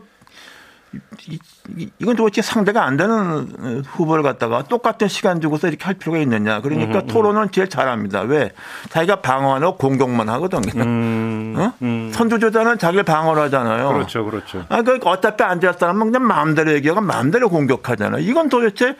이건 1.98 2.16
도대체 2.16 2.40
상대가 2.40 2.84
안 2.84 2.96
되는 2.96 3.82
후보를 3.84 4.22
갖다가 4.22 4.62
똑같은 4.62 5.08
시간 5.08 5.40
주고서 5.40 5.68
이렇게 5.68 5.84
할 5.84 5.94
필요가 5.94 6.18
있느냐. 6.18 6.60
그러니까 6.60 7.00
음, 7.00 7.02
음. 7.02 7.06
토론은 7.06 7.50
제일 7.50 7.68
잘합니다. 7.68 8.22
왜? 8.22 8.52
자기가 8.88 9.20
방어하고 9.20 9.76
공격만 9.76 10.28
하거든요. 10.30 10.82
음, 10.82 11.54
어? 11.58 11.72
음. 11.82 12.10
선두주자는 12.12 12.78
자기를 12.78 13.04
방어를 13.04 13.42
하잖아요. 13.44 13.88
그렇죠, 13.92 14.24
그렇죠. 14.24 14.64
아, 14.68 14.82
그 14.82 14.98
어차피 15.04 15.42
앉을 15.42 15.74
사람은 15.74 16.10
그냥 16.12 16.26
마음대로 16.26 16.72
얘기하고 16.72 17.00
마음대로 17.02 17.50
공격하잖아요. 17.50 18.22
이건 18.22 18.48
도대체 18.48 18.96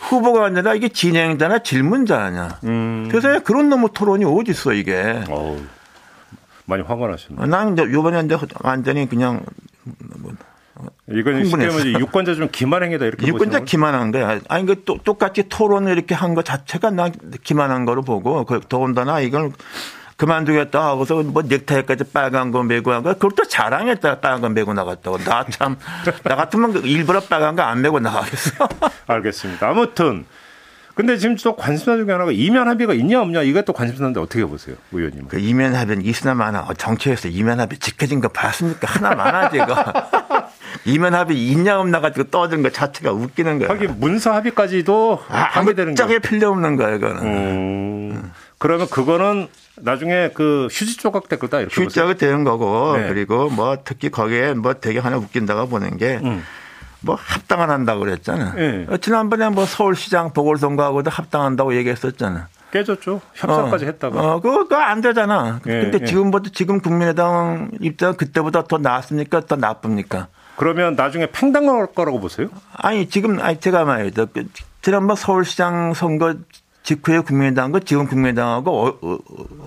후보가 0.00 0.46
아니라 0.46 0.74
이게 0.74 0.88
진행자나 0.88 1.60
질문자냐. 1.60 2.58
음. 2.64 3.08
그래서 3.10 3.42
그런 3.42 3.68
놈의 3.68 3.90
토론이 3.94 4.24
어디 4.24 4.50
있어 4.50 4.72
이게. 4.72 5.22
어우, 5.28 5.60
많이 6.64 6.82
화가 6.82 7.06
나셨네. 7.06 7.46
난 7.46 7.74
이제 7.74 7.82
요번에 7.82 8.20
이제 8.20 8.36
완전히 8.62 9.08
그냥 9.08 9.42
뭐 10.18 10.32
이건 11.10 11.44
쉽게 11.44 11.66
말해 11.66 11.92
유권자 11.92 12.34
좀 12.34 12.48
기만행위다 12.50 13.04
이렇게 13.04 13.26
유권자 13.26 13.60
기만한 13.60 14.10
거야. 14.10 14.40
아니 14.48 14.66
그 14.66 14.84
똑같이 14.84 15.48
토론을 15.48 15.92
이렇게 15.92 16.14
한거 16.14 16.42
자체가 16.42 16.90
나 16.90 17.10
기만한 17.42 17.84
거로 17.84 18.02
보고 18.02 18.44
그 18.44 18.60
더군다나 18.68 19.20
이걸 19.20 19.52
그만두겠다 20.20 20.84
하고서 20.84 21.22
뭐 21.22 21.42
넥타이까지 21.42 22.04
빨간 22.12 22.50
거 22.50 22.62
메고 22.62 22.92
한 22.92 23.02
거, 23.02 23.14
그걸 23.14 23.30
또 23.34 23.44
자랑했다 23.44 24.20
빨간 24.20 24.42
거 24.42 24.50
메고 24.50 24.74
나갔다고. 24.74 25.16
나 25.18 25.46
참, 25.48 25.76
나 26.24 26.36
같으면 26.36 26.74
그 26.74 26.80
일부러 26.80 27.20
빨간 27.20 27.56
거 27.56 27.62
안 27.62 27.80
메고 27.80 28.00
나가겠어. 28.00 28.68
알겠습니다. 29.08 29.68
아무튼. 29.68 30.26
근데 30.94 31.16
지금 31.16 31.36
또 31.36 31.56
관심사 31.56 31.96
중에 31.96 32.12
하나가 32.12 32.30
이면 32.32 32.68
합의가 32.68 32.92
있냐 32.92 33.22
없냐 33.22 33.42
이것도 33.42 33.72
관심사인데 33.72 34.20
어떻게 34.20 34.44
보세요, 34.44 34.76
의원님? 34.92 35.28
그 35.28 35.38
이면 35.38 35.74
합의는 35.74 36.04
있으나 36.04 36.34
마나 36.34 36.60
어, 36.60 36.74
정치에서 36.74 37.28
이면 37.28 37.58
합의 37.60 37.78
지켜진 37.78 38.20
거 38.20 38.28
봤습니까? 38.28 38.86
하나 38.92 39.14
많아지 39.14 39.56
이거. 39.56 39.74
이면 40.84 41.14
합의 41.14 41.38
있냐 41.48 41.80
없나 41.80 42.00
가지고 42.00 42.24
떠드는 42.30 42.62
것 42.62 42.74
자체가 42.74 43.12
웃기는 43.12 43.58
거야. 43.60 43.70
하긴 43.70 43.94
문서 44.00 44.32
합의까지도 44.32 45.22
아, 45.30 45.38
합의되는 45.52 45.94
거. 45.94 46.02
짝에 46.02 46.18
필요 46.18 46.50
없는 46.50 46.76
거야 46.76 46.96
이거는. 46.96 47.22
음, 47.22 48.32
그러면 48.58 48.86
그거는 48.90 49.48
나중에 49.82 50.30
그 50.34 50.68
휴지 50.70 50.96
조각 50.96 51.28
될 51.28 51.38
거다 51.38 51.60
이렇게 51.60 51.74
휴지 51.80 51.94
조각 51.94 52.18
되는 52.18 52.44
거고 52.44 52.96
네. 52.96 53.08
그리고 53.08 53.48
뭐 53.50 53.78
특히 53.84 54.10
거기에 54.10 54.54
뭐 54.54 54.74
되게 54.74 54.98
하나 54.98 55.16
웃긴다고 55.16 55.68
보는 55.68 55.96
게. 55.96 56.20
음. 56.22 56.42
뭐 57.02 57.16
합당을 57.18 57.70
한다고 57.70 58.00
그랬잖아. 58.00 58.54
네. 58.54 58.86
지난번에 59.00 59.48
뭐 59.48 59.64
서울시장 59.64 60.34
보궐선거하고도 60.34 61.10
합당한다고 61.10 61.74
얘기했었잖아. 61.76 62.48
깨졌죠. 62.72 63.20
협상까지 63.34 63.84
어, 63.84 63.88
했다가. 63.88 64.20
어, 64.34 64.40
그거 64.40 64.76
안 64.76 65.00
되잖아. 65.00 65.60
네, 65.64 65.80
근데 65.80 65.98
네. 65.98 66.04
지금보다 66.04 66.50
지금 66.52 66.80
국민의당 66.80 67.70
입장 67.80 68.14
그때보다 68.14 68.64
더 68.64 68.78
나았습니까? 68.78 69.40
더 69.46 69.56
나쁩니까? 69.56 70.28
그러면 70.56 70.94
나중에 70.94 71.26
팽당할 71.26 71.86
거라고 71.86 72.20
보세요? 72.20 72.48
아니 72.74 73.08
지금 73.08 73.40
아니 73.40 73.58
제가 73.58 73.84
말이죠. 73.84 74.26
그 74.32 74.46
지난번 74.82 75.16
서울시장 75.16 75.94
선거 75.94 76.34
직후에 76.82 77.20
국민의당과 77.20 77.80
지금 77.80 78.06
국민의당하고 78.06 78.98
어, 79.02 79.18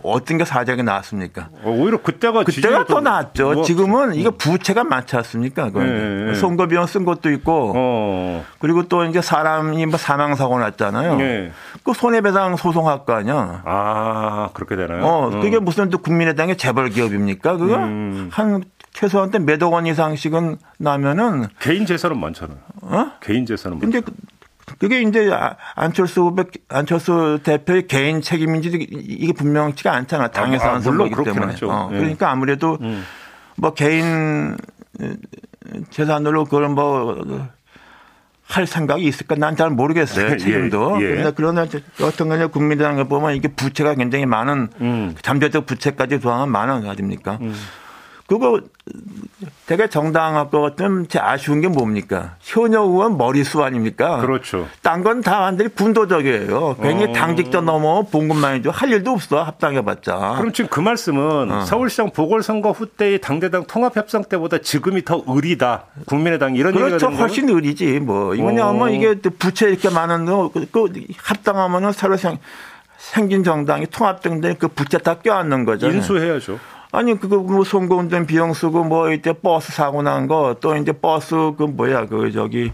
어, 0.04 0.24
떤게 0.24 0.46
사정이 0.46 0.84
나왔습니까? 0.84 1.50
어, 1.64 1.70
오히려 1.72 2.02
그때가 2.02 2.44
그때가 2.44 2.86
더 2.86 3.02
나았죠. 3.02 3.52
뭐, 3.54 3.64
지금은 3.64 4.16
이거 4.16 4.32
부채가 4.32 4.84
많지 4.84 5.16
않습니까? 5.18 5.70
네, 5.74 6.26
네. 6.26 6.34
선거 6.34 6.68
비용 6.68 6.86
쓴 6.86 7.06
것도 7.06 7.32
있고 7.32 7.74
어. 7.76 8.46
그리고 8.60 8.88
또 8.88 9.06
이제 9.06 9.22
사람이 9.22 9.86
뭐 9.86 9.98
사망 9.98 10.36
사고 10.36 10.60
났잖아요. 10.60 11.16
네. 11.18 11.52
그 11.84 11.94
손해배상 11.94 12.56
소송할 12.58 13.06
거 13.06 13.14
아니야. 13.14 13.62
아 13.66 14.50
그렇게 14.54 14.76
되나요? 14.76 15.06
어 15.06 15.30
그게 15.30 15.58
음. 15.58 15.66
무슨 15.66 15.90
또 15.90 16.00
국민의당의 16.00 16.58
재벌 16.58 16.90
기업입니까? 16.90 17.58
그거 17.58 17.76
음. 17.76 18.30
한 18.32 18.64
최소한 18.94 19.32
몇억 19.46 19.74
원 19.74 19.88
이상씩은 19.88 20.58
나면은 20.78 21.48
개인 21.60 21.86
재산은 21.86 22.20
많잖아요. 22.20 22.58
어? 22.82 23.12
개인 23.22 23.46
재산은 23.46 23.80
근데 23.80 24.00
많잖아요. 24.00 24.33
그게 24.84 25.02
이제 25.02 25.32
아, 25.32 25.56
안철수 25.76 26.24
후배, 26.24 26.44
안철수 26.68 27.40
대표의 27.42 27.88
개인 27.88 28.20
책임인지 28.22 28.86
이게 28.92 29.32
분명치가 29.32 29.94
않잖아. 29.94 30.28
당에서 30.28 30.66
아, 30.66 30.74
한 30.74 30.82
선거이기 30.82 31.16
때문에. 31.24 31.56
어, 31.64 31.88
네. 31.90 32.00
그러니까 32.00 32.30
아무래도 32.30 32.78
음. 32.82 33.06
뭐 33.56 33.74
개인 33.74 34.58
재산으로 35.90 36.44
그걸 36.44 36.68
뭐 36.68 37.48
할 38.46 38.68
생각이 38.68 39.04
있을까 39.06 39.36
난 39.36 39.56
잘 39.56 39.70
모르겠어요. 39.70 40.30
네, 40.32 40.38
지금도. 40.38 40.98
예, 41.02 41.06
예. 41.06 41.10
그러나 41.16 41.32
그러나 41.32 41.66
어떤 42.02 42.28
간에 42.30 42.46
국민당을 42.48 43.08
보면 43.08 43.36
이게 43.36 43.48
부채가 43.48 43.96
굉장히 43.96 44.26
많은 44.26 44.70
음. 44.82 45.16
잠재적 45.22 45.66
부채까지 45.66 46.20
조항은 46.20 46.50
많은 46.50 46.82
거 46.84 46.90
아닙니까? 46.90 47.38
음. 47.42 47.56
그거 48.26 48.62
되게 49.66 49.88
정당할 49.90 50.50
것 50.50 50.62
같으면 50.62 51.08
제 51.08 51.20
아쉬운 51.20 51.62
게 51.62 51.68
뭡니까? 51.68 52.36
현역 52.40 52.86
의원 52.86 53.18
머리수 53.18 53.62
아닙니까? 53.64 54.22
그렇죠. 54.22 54.68
딴 54.82 55.04
건 55.04 55.22
다 55.22 55.42
완전히 55.42 55.70
군도적이에요. 55.74 56.78
괜히 56.82 57.04
어. 57.06 57.14
당직자 57.14 57.62
넘어 57.62 58.04
봉급만 58.04 58.64
줘할 58.64 58.90
일도 58.92 59.12
없어 59.12 59.44
합당해봤자. 59.44 60.36
그럼 60.38 60.54
지금 60.54 60.70
그 60.70 60.80
말씀은 60.80 61.52
어. 61.52 61.66
서울시장 61.66 62.12
보궐선거 62.12 62.72
후 62.72 62.86
때의 62.86 63.20
당대당 63.22 63.66
통합협상 63.66 64.24
때보다 64.26 64.58
지금이 64.60 65.04
더 65.04 65.22
의리다. 65.28 65.86
국민의당 66.06 66.56
이런 66.56 66.74
얘기가 66.74 66.88
그렇죠. 66.88 67.08
되는 67.08 67.20
훨씬 67.22 67.50
의리지. 67.50 68.00
뭐 68.00 68.36
이거냐 68.36 68.70
어. 68.70 68.74
면 68.74 68.92
이게 68.94 69.16
또 69.16 69.30
부채 69.32 69.68
이렇게 69.70 69.90
많은 69.90 70.26
거, 70.26 70.50
그, 70.54 70.66
그 70.72 70.90
합당하면은 71.18 71.92
새로 71.92 72.16
생, 72.18 72.38
생긴 72.98 73.44
정당이 73.44 73.88
통합된데 73.88 74.56
그 74.60 74.70
부채 74.70 74.98
다 74.98 75.16
껴안는 75.16 75.66
거죠. 75.66 75.90
인수해야죠. 75.90 76.60
아니 76.96 77.20
그거 77.20 77.38
뭐 77.38 77.64
송금된 77.64 78.28
비용 78.28 78.54
쓰고 78.54 78.84
뭐 78.84 79.12
이제 79.12 79.34
버스 79.34 79.72
사고 79.72 80.02
난 80.04 80.28
거 80.28 80.56
또 80.62 80.76
이제 80.76 80.92
버스 80.92 81.34
그 81.58 81.64
뭐야 81.64 82.06
그 82.06 82.32
저기 82.32 82.72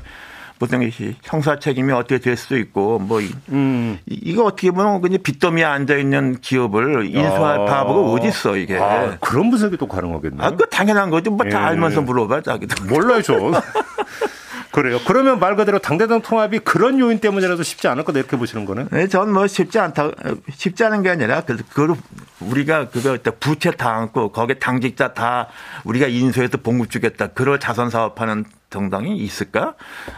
무슨 0.59 0.81
이 0.81 0.91
형사 1.23 1.57
책임이 1.57 1.93
어떻게 1.93 2.19
될 2.19 2.35
수도 2.35 2.57
있고 2.57 2.99
뭐 2.99 3.21
이- 3.21 3.31
음. 3.47 3.97
이- 4.05 4.19
이거 4.23 4.43
어떻게 4.43 4.71
보면 4.71 4.99
그냥 4.99 5.19
빚더미에 5.23 5.63
앉아 5.63 5.95
있는 5.95 6.35
기업을 6.41 7.05
인수할 7.15 7.61
아. 7.61 7.65
바보가 7.65 8.11
어디 8.11 8.27
있어 8.27 8.57
이게. 8.57 8.77
아, 8.77 9.17
그런 9.21 9.49
분석이 9.51 9.77
또 9.77 9.87
가능하겠네요. 9.87 10.45
아, 10.45 10.51
그 10.51 10.67
당연한 10.69 11.09
거지. 11.09 11.29
뭐다 11.29 11.49
예. 11.61 11.65
알면서 11.67 12.01
물어봐, 12.01 12.41
자기도. 12.41 12.75
몰라요. 12.93 13.21
그래요. 14.81 14.99
그러면 15.05 15.39
말 15.39 15.55
그대로 15.55 15.77
당대당 15.79 16.21
통합이 16.21 16.59
그런 16.59 16.99
요인 16.99 17.19
때문이라도 17.19 17.63
쉽지 17.63 17.87
않을 17.89 18.03
거다 18.05 18.19
이렇게 18.19 18.37
보시는 18.37 18.65
거네. 18.65 18.85
네, 18.91 19.07
전 19.07 19.29
뭐 19.33 19.45
쉽지 19.45 19.77
않다, 19.77 20.11
쉽지 20.53 20.83
않은 20.85 21.03
게 21.03 21.09
아니라, 21.09 21.41
그, 21.41 21.57
그, 21.73 21.93
우리가 22.39 22.89
그거 22.89 23.17
부채 23.39 23.71
다 23.71 23.95
안고, 23.97 24.31
거기에 24.31 24.57
당직자 24.59 25.13
다 25.13 25.47
우리가 25.83 26.07
인수해서 26.07 26.57
봉급 26.57 26.89
주겠다. 26.89 27.27
그런 27.27 27.59
자선 27.59 27.89
사업하는 27.89 28.45
정당이 28.69 29.17
있을까? 29.17 29.73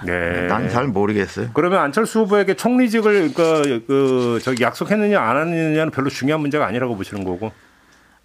네. 0.06 0.48
난 0.48 0.70
잘 0.70 0.86
모르겠어요. 0.88 1.50
그러면 1.54 1.80
안철수 1.80 2.20
후보에게 2.22 2.54
총리직을 2.54 3.34
그, 3.34 3.84
그 3.88 4.40
저기 4.44 4.64
약속했느냐 4.64 5.20
안 5.20 5.38
했느냐는 5.38 5.92
별로 5.92 6.10
중요한 6.10 6.42
문제가 6.42 6.66
아니라고 6.68 6.96
보시는 6.96 7.24
거고. 7.24 7.52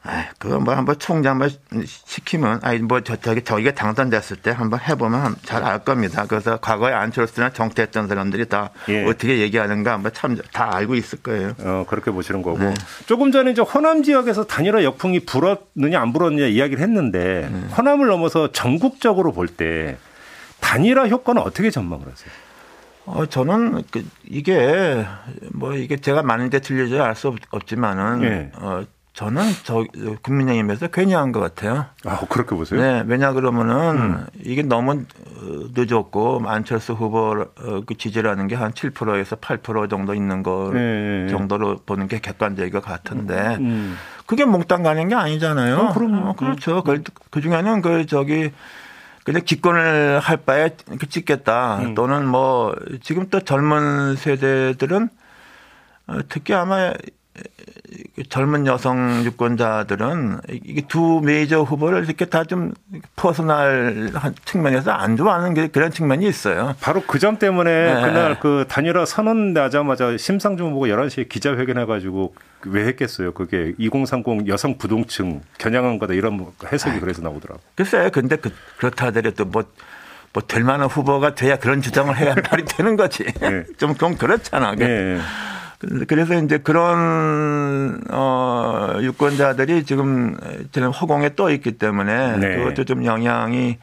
아, 0.09 0.27
그거 0.39 0.61
뭐 0.61 0.75
한번 0.75 0.99
총장만 0.99 1.51
시키면, 1.85 2.61
아니 2.63 2.79
뭐 2.79 3.01
저, 3.01 3.17
저기 3.17 3.43
저희가 3.43 3.73
당선됐을 3.73 4.37
때 4.37 4.51
한번 4.53 4.79
해보면 4.81 5.37
잘 5.43 5.65
알 5.65 5.81
겁니다. 5.81 6.27
그래서 6.29 6.59
과거에 6.59 6.93
안철수나 6.93 7.51
정태했던 7.53 8.07
사람들이 8.09 8.47
다 8.49 8.71
예. 8.89 9.05
어떻게 9.05 9.39
얘기하는가 9.39 9.93
한번 9.95 10.13
참 10.13 10.37
다 10.53 10.75
알고 10.77 10.95
있을 10.95 11.23
거예요. 11.23 11.55
어, 11.59 11.85
그렇게 11.89 12.11
보시는 12.11 12.43
거고. 12.43 12.59
네. 12.59 12.75
조금 13.07 13.33
전에 13.33 13.51
이제 13.51 13.63
호남 13.63 14.03
지역에서 14.03 14.45
단일화 14.47 14.85
역풍이 14.85 15.21
불었느냐 15.21 16.01
안 16.01 16.13
불었느냐 16.13 16.47
이야기를 16.47 16.83
했는데 16.83 17.49
네. 17.53 17.61
호남을 17.77 18.07
넘어서 18.07 18.53
전국적으로 18.53 19.33
볼 19.33 19.49
때 19.49 19.97
단일화 20.61 21.09
효과는 21.09 21.43
어떻게 21.43 21.71
전망을 21.71 22.07
하세요? 22.07 22.31
어, 23.07 23.25
저는 23.27 23.85
그 23.91 24.05
이게 24.25 25.05
뭐 25.53 25.75
이게 25.75 25.97
제가 25.97 26.23
많은데 26.23 26.59
틀리지 26.61 26.99
알수 26.99 27.35
없지만은 27.51 28.23
예. 28.25 28.51
어, 28.57 28.83
저는 29.17 29.45
저 29.65 29.83
국민의힘에서 30.21 30.89
괜히 30.89 31.15
한 31.15 31.33
것 31.33 31.41
같아요. 31.41 31.87
아, 32.05 32.21
그렇게 32.29 32.55
보세요? 32.55 32.79
네, 32.81 33.03
왜냐 33.07 33.33
그러면은 33.33 33.97
음. 33.97 34.27
이게 34.45 34.63
너무 34.63 34.93
어, 34.93 35.05
늦었고 35.75 36.43
안철수 36.47 36.93
후보 36.93 37.31
어, 37.31 37.81
그 37.87 37.97
지지라는 37.97 38.47
게 38.47 38.57
한 38.57 38.73
7%에서 38.73 39.37
8% 39.37 39.89
정도 39.89 40.13
있는 40.15 40.43
거 40.43 40.71
네. 40.73 41.29
정도로 41.29 41.79
보는 41.87 42.09
게 42.09 42.21
객관적일 42.21 42.71
것 42.71 42.83
같은데 42.85 43.57
음. 43.59 43.97
그게 44.27 44.45
몽땅 44.45 44.83
가는 44.83 45.09
게 45.09 45.15
아니잖아요. 45.15 45.77
어, 45.79 45.93
그럼요. 45.95 46.35
그렇죠. 46.35 46.83
그, 46.83 47.03
그 47.31 47.41
중에는 47.41 47.81
그 47.81 48.05
저기 48.07 48.51
그냥 49.25 49.43
기권을 49.45 50.21
할 50.21 50.37
바에 50.37 50.71
그 50.99 51.09
찍겠다. 51.09 51.79
음. 51.79 51.95
또는 51.95 52.27
뭐 52.29 52.77
지금 53.03 53.29
또 53.31 53.41
젊은 53.41 54.15
세대들은 54.17 55.09
어, 56.09 56.19
특히 56.29 56.53
아마 56.55 56.93
그 56.93 56.99
젊은 58.31 58.67
여성 58.67 59.23
유권자들은 59.25 60.41
이게 60.65 60.83
두 60.89 61.21
메이저 61.23 61.61
후보를 61.63 62.05
이렇게 62.05 62.25
다 62.27 62.45
좀 62.45 62.73
퍼스널한 63.17 64.35
측면에서 64.45 64.91
안 64.93 65.17
좋아하는 65.17 65.53
게 65.55 65.67
그런 65.69 65.91
측면이 65.91 66.27
있어요. 66.27 66.75
바로 66.81 67.03
그 67.03 67.19
점 67.19 67.39
때문에 67.39 67.95
네. 67.95 68.01
그날 68.03 68.39
그 68.41 68.65
단일화 68.69 69.05
선언 69.05 69.53
나자마자 69.53 70.17
심상정 70.17 70.69
후보가 70.71 70.87
11시에 70.89 71.29
기자회견 71.29 71.79
해가지고 71.79 72.35
왜 72.67 72.87
했겠어요? 72.87 73.33
그게 73.33 73.75
2030 73.79 74.49
여성 74.49 74.79
부동층 74.79 75.41
겨냥한 75.59 75.99
거다 75.99 76.15
이런 76.15 76.35
뭐 76.35 76.53
해석이 76.73 77.01
그래서 77.01 77.23
나오더라고. 77.23 77.61
글쎄요. 77.75 78.11
근데 78.13 78.37
그, 78.37 78.51
그렇다 78.79 79.07
하더라도 79.07 79.45
뭐, 79.45 79.65
뭐, 80.33 80.43
될 80.47 80.63
만한 80.65 80.89
후보가 80.89 81.35
돼야 81.35 81.57
그런 81.57 81.83
주장을 81.83 82.17
해야 82.17 82.35
말이 82.51 82.65
되는 82.65 82.97
거지. 82.97 83.25
네. 83.41 83.65
좀, 83.79 83.95
좀 83.97 84.17
그렇잖아. 84.17 84.75
네. 84.75 85.19
그래서 86.09 86.35
이제 86.35 86.59
그런, 86.59 88.01
어, 88.11 88.97
유권자들이 89.01 89.85
지금 89.85 90.37
저는 90.73 90.89
허공에 90.89 91.35
떠 91.35 91.51
있기 91.51 91.73
때문에 91.73 92.39
네. 92.39 92.57
그것도 92.57 92.85
좀 92.85 93.05
영향이 93.05 93.79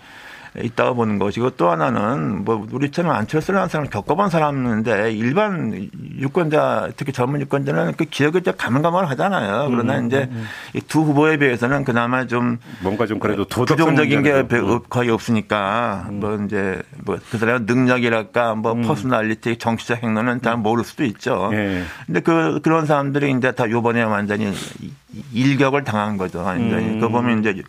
있다고 0.55 0.95
보는 0.95 1.17
것이고 1.17 1.51
또 1.51 1.71
하나는 1.71 2.45
뭐 2.45 2.65
우리처럼 2.71 3.11
안철수라는 3.11 3.69
사람을 3.69 3.89
겪어본 3.89 4.29
사람인데 4.29 5.11
일반 5.13 5.89
유권자 6.19 6.89
특히 6.95 7.11
젊은 7.11 7.41
유권자는 7.41 7.93
그 7.97 8.05
기억이 8.05 8.41
좀 8.43 8.53
가물가물 8.57 9.05
하잖아요. 9.05 9.69
그러나 9.71 9.97
음, 9.99 10.05
이제 10.07 10.29
이두 10.75 11.01
후보에 11.01 11.37
비해서는 11.37 11.83
그나마 11.83 12.27
좀 12.27 12.59
뭔가 12.81 13.07
좀 13.07 13.17
그래도 13.19 13.45
도덕 13.45 13.77
부정적인 13.77 14.21
게 14.23 14.43
거의 14.89 15.09
없으니까 15.09 16.07
뭐 16.11 16.37
이제 16.45 16.81
뭐 17.03 17.17
그 17.31 17.37
사람 17.39 17.65
능력이랄까 17.65 18.53
뭐 18.55 18.75
personality 18.75 19.57
정치적 19.57 20.03
행동은 20.03 20.41
잘 20.41 20.57
모를 20.57 20.83
수도 20.83 21.03
있죠. 21.05 21.49
예. 21.53 21.83
근데 22.05 22.19
그 22.19 22.59
그런 22.61 22.85
사람들이 22.85 23.31
이제 23.31 23.51
다 23.53 23.67
요번에 23.69 24.03
완전히 24.03 24.51
이- 24.81 24.91
일격을 25.33 25.83
당한 25.83 26.17
거죠. 26.17 26.43
완전히. 26.43 26.85
음. 26.89 26.99
그거 26.99 27.09
보면 27.09 27.39
이제 27.39 27.61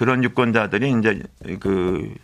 그런 0.00 0.24
유권자들이 0.24 0.94
이제 0.98 1.22
그 1.60 2.14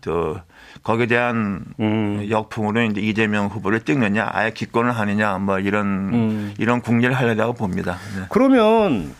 저 0.00 0.42
거기에 0.82 1.06
대한 1.06 1.64
음. 1.80 2.26
역풍으로 2.28 2.82
이제 2.84 3.00
이재명 3.00 3.46
후보를 3.46 3.80
찍느냐, 3.80 4.28
아예 4.32 4.50
기권을 4.52 4.92
하느냐, 4.92 5.38
뭐 5.38 5.58
이런 5.58 5.86
음. 5.86 6.54
이런 6.58 6.80
궁리를 6.80 7.14
하려고 7.14 7.54
봅니다. 7.54 7.98
네. 8.16 8.26
그러면 8.28 9.14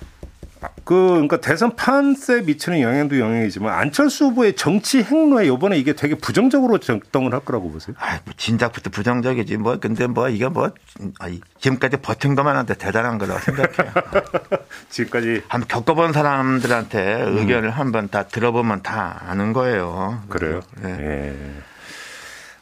그 0.85 1.09
그러니까 1.09 1.40
대선 1.40 1.75
판세에 1.75 2.42
미치는 2.42 2.81
영향도 2.81 3.18
영향이지만 3.18 3.73
안철수 3.73 4.27
후보의 4.27 4.57
정치 4.57 5.03
행로에 5.03 5.46
이번에 5.46 5.79
이게 5.79 5.94
되게 5.94 6.14
부정적으로 6.14 6.79
작동을 6.79 7.33
할 7.33 7.40
거라고 7.40 7.70
보세요. 7.70 7.96
아, 7.99 8.20
뭐 8.25 8.35
진작부터 8.37 8.90
부정적이지 8.90 9.57
뭐 9.57 9.79
근데 9.79 10.07
뭐 10.07 10.29
이게 10.29 10.49
뭐 10.49 10.70
아이, 11.18 11.40
지금까지 11.61 11.99
버틴 11.99 12.35
것만 12.35 12.57
한데 12.57 12.75
대단한 12.75 13.18
거라고 13.18 13.40
생각해요. 13.40 13.92
지금까지 14.90 15.42
한번 15.49 15.68
겪어본 15.68 16.12
사람들한테 16.12 17.23
의견을 17.27 17.70
한번 17.70 18.09
다 18.09 18.25
들어보면 18.25 18.83
다 18.83 19.23
아는 19.27 19.53
거예요. 19.53 20.23
그래요. 20.29 20.61
네. 20.83 20.90
예. 21.01 21.70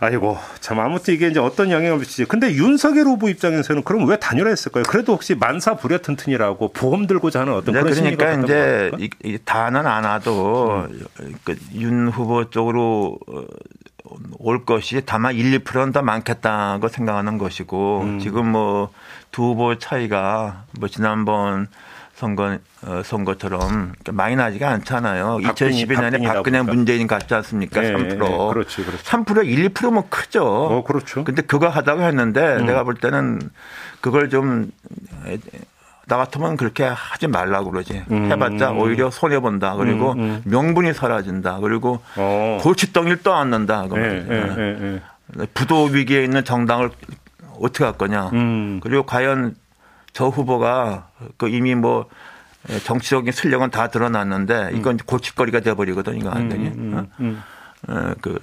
아이고 0.00 0.38
참 0.61 0.78
아무튼 0.78 1.14
이게 1.14 1.28
이제 1.28 1.40
어떤 1.40 1.70
영향을 1.70 1.98
미치지. 1.98 2.24
근데 2.26 2.52
윤석열 2.54 3.06
후보 3.06 3.28
입장에서는 3.28 3.82
그럼 3.82 4.08
왜 4.08 4.16
단일화했을까요? 4.16 4.84
그래도 4.84 5.12
혹시 5.14 5.34
만사 5.34 5.74
불여 5.74 5.98
튼튼이라고 5.98 6.72
보험 6.72 7.06
들고자 7.06 7.40
하는 7.40 7.54
어떤 7.54 7.74
이제 7.74 7.80
그런 7.80 8.16
그러니까 8.16 8.44
이제? 8.44 8.90
이, 8.98 9.11
이 9.24 9.38
다는 9.44 9.87
안 9.87 10.04
와도 10.04 10.87
그윤 11.44 12.08
후보 12.08 12.48
쪽으로 12.48 13.18
어, 13.26 13.44
올 14.38 14.64
것이 14.64 15.02
다만 15.04 15.34
1, 15.34 15.64
2%는 15.64 15.92
더 15.92 16.02
많겠다고 16.02 16.88
생각하는 16.88 17.37
것이고 17.37 18.00
음. 18.02 18.18
지금 18.20 18.52
뭐 18.52 18.90
두 19.30 19.42
후보 19.50 19.78
차이가 19.78 20.64
뭐 20.78 20.88
지난번 20.88 21.68
선거 22.18 22.59
어, 22.85 23.02
선거처럼 23.04 23.92
많이 24.11 24.35
나지가 24.35 24.70
않잖아요. 24.70 25.38
박빙이- 25.38 25.87
2012년에 25.87 26.11
박빙이다 26.11 26.33
박근혜. 26.35 26.62
문재인 26.62 27.07
같지 27.07 27.33
않습니까? 27.33 27.85
예, 27.85 27.92
3%. 27.92 28.12
예, 28.12 28.16
그렇죠, 28.52 28.85
그렇죠. 28.85 28.98
3% 29.04 29.46
1, 29.46 29.68
2%면 29.72 30.02
크죠. 30.11 30.44
어, 30.44 30.83
그렇죠. 30.85 31.22
근데 31.22 31.42
그거 31.42 31.68
하다고 31.68 32.02
했는데 32.02 32.57
음. 32.57 32.66
내가 32.66 32.83
볼 32.83 32.94
때는 32.94 33.40
그걸 34.00 34.28
좀 34.31 34.70
나 36.11 36.16
같으면 36.16 36.57
그렇게 36.57 36.85
하지 36.85 37.26
말라고 37.26 37.70
그러지. 37.70 38.02
음. 38.11 38.33
해봤자 38.33 38.70
오히려 38.72 39.11
손해본다. 39.11 39.74
그리고 39.74 40.12
음, 40.12 40.18
음. 40.18 40.42
명분이 40.46 40.94
사라진다. 40.94 41.59
그리고 41.61 42.00
어. 42.16 42.59
골칫덩이를 42.62 43.22
떠안는다. 43.22 43.85
예, 43.85 43.88
그 43.90 43.98
예, 43.98 44.54
예, 44.59 45.00
예. 45.42 45.46
부도 45.52 45.85
위기에 45.85 46.24
있는 46.24 46.44
정당을 46.44 46.88
어떻게 47.61 47.85
할 47.85 47.92
거냐. 47.98 48.31
음. 48.33 48.81
그리고 48.83 49.02
과연 49.02 49.54
저 50.12 50.29
후보가 50.29 51.09
그 51.37 51.49
이미 51.49 51.75
뭐 51.75 52.07
정치적인 52.85 53.33
실력은 53.33 53.71
다 53.71 53.88
드러났는데 53.88 54.71
이건 54.75 54.97
골칫거리가 54.99 55.61
돼버리거든 55.61 56.16
이거 56.18 56.31
완전히. 56.31 56.68
음, 56.68 56.94
어? 56.94 56.99
음, 56.99 57.11
음. 57.21 57.42
어, 57.86 58.12
그 58.20 58.38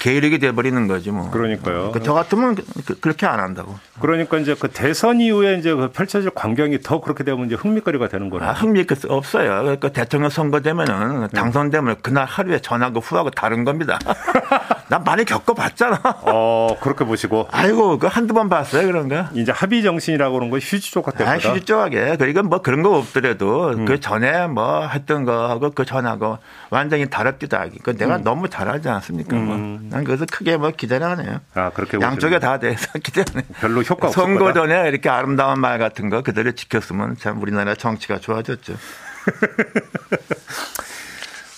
계력이 0.00 0.38
돼버리는 0.38 0.86
거지 0.86 1.10
뭐. 1.10 1.30
그러니까요. 1.30 1.90
그저 1.92 2.12
같으면 2.12 2.54
그, 2.54 3.08
렇게 3.08 3.26
안 3.26 3.40
한다고. 3.40 3.76
그러니까 4.00 4.38
이제 4.38 4.54
그 4.58 4.68
대선 4.68 5.20
이후에 5.20 5.56
이제 5.58 5.74
그 5.74 5.90
펼쳐질 5.90 6.30
광경이 6.30 6.80
더 6.80 7.00
그렇게 7.00 7.24
되면 7.24 7.46
이제 7.46 7.56
흥미거리가 7.56 8.08
되는 8.08 8.30
거예요. 8.30 8.48
아, 8.48 8.52
흥미 8.52 8.84
없어요. 9.08 9.62
그러니까 9.62 9.88
대통령 9.88 10.30
선거 10.30 10.60
되면은 10.60 11.28
당선되면 11.28 11.96
그날 12.02 12.26
하루에 12.26 12.60
전하고 12.60 13.00
후하고 13.00 13.30
다른 13.30 13.64
겁니다. 13.64 13.98
난 14.88 15.04
많이 15.04 15.24
겪어봤잖아. 15.24 16.00
어 16.22 16.76
그렇게 16.80 17.04
보시고. 17.04 17.48
아이고 17.50 17.98
그 17.98 18.06
한두 18.06 18.32
번 18.34 18.48
봤어요 18.48 18.86
그런 18.86 19.08
거. 19.08 19.26
이제 19.34 19.52
합의 19.52 19.82
정신이라고 19.82 20.34
그런 20.34 20.50
거 20.50 20.58
휴지 20.58 20.90
조각 20.90 21.18
때보다. 21.18 21.32
아, 21.32 21.36
휴지 21.36 21.66
조각에 21.66 22.16
그러니까 22.16 22.42
뭐 22.42 22.62
그런 22.62 22.82
거 22.82 22.96
없더라도 22.96 23.70
음. 23.70 23.84
그 23.84 24.00
전에 24.00 24.46
뭐 24.46 24.86
했던 24.86 25.24
거하고 25.24 25.72
그 25.72 25.84
전하고 25.84 26.38
완전히 26.70 27.10
다릅니다. 27.10 27.66
그 27.82 27.96
내가 27.96 28.16
음. 28.16 28.24
너무 28.28 28.46
잘하지 28.50 28.90
않습니까? 28.90 29.36
뭐. 29.36 29.54
음. 29.56 29.78
뭐. 29.80 29.88
난 29.90 30.04
그래서 30.04 30.26
크게 30.30 30.58
뭐 30.58 30.70
기대를 30.70 31.06
하네요. 31.06 31.40
아 31.54 31.70
그렇게 31.70 31.98
양쪽에 31.98 32.38
다 32.38 32.58
돼서 32.58 32.86
기대하네. 33.02 33.46
별로 33.58 33.80
효과 33.80 34.08
없을 34.08 34.22
선거 34.22 34.52
전에 34.52 34.86
이렇게 34.88 35.08
아름다운 35.08 35.60
말 35.60 35.78
같은 35.78 36.10
거 36.10 36.22
그대로 36.22 36.52
지켰으면 36.52 37.16
참 37.16 37.40
우리나라 37.40 37.74
정치가 37.74 38.18
좋아졌죠. 38.18 38.74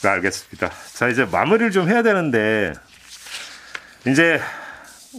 네, 0.02 0.09
알겠습니다. 0.09 0.70
자 0.94 1.09
이제 1.09 1.24
마무리를 1.24 1.72
좀 1.72 1.88
해야 1.88 2.04
되는데 2.04 2.72
이제 4.06 4.40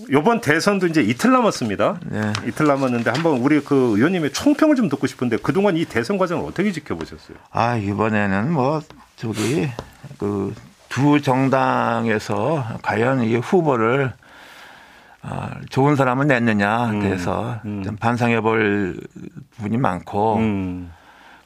요번 0.10 0.40
대선도 0.40 0.88
이제 0.88 1.02
이틀 1.02 1.34
남았습니다. 1.34 2.00
네. 2.06 2.32
이틀 2.48 2.66
남았는데 2.66 3.10
한번 3.10 3.40
우리 3.40 3.60
그 3.60 3.98
의원님의 3.98 4.32
총평을 4.32 4.78
좀 4.78 4.88
듣고 4.88 5.06
싶은데 5.06 5.36
그동안 5.36 5.76
이 5.76 5.84
대선 5.84 6.18
과정을 6.18 6.46
어떻게 6.48 6.72
지켜보셨어요? 6.72 7.38
아, 7.52 7.76
이번에는 7.76 8.54
뭐 8.54 8.82
저기 9.18 9.70
그 10.18 10.56
두 10.92 11.22
정당에서 11.22 12.66
과연 12.82 13.24
이 13.24 13.38
후보를 13.38 14.12
어, 15.24 15.50
좋은 15.70 15.96
사람을 15.96 16.28
냈느냐 16.28 16.92
그래서 17.00 17.60
음, 17.64 17.80
음. 17.80 17.84
좀 17.84 17.96
반성해 17.96 18.42
볼 18.42 19.00
부분이 19.56 19.78
많고 19.78 20.36
음. 20.36 20.92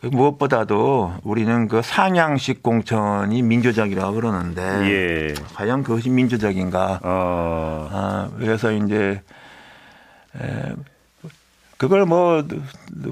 무엇보다도 0.02 1.18
우리는 1.24 1.68
그 1.68 1.84
상향식 1.84 2.64
공천이 2.64 3.44
민주적이라고 3.44 4.14
그러는데 4.14 4.62
예. 4.62 5.34
과연 5.54 5.84
그것이 5.84 6.10
민주적인가? 6.10 7.00
어. 7.04 7.90
아, 7.92 8.30
그래서 8.40 8.72
이제 8.72 9.22
에, 10.42 10.74
그걸 11.86 12.06
뭐 12.08 12.44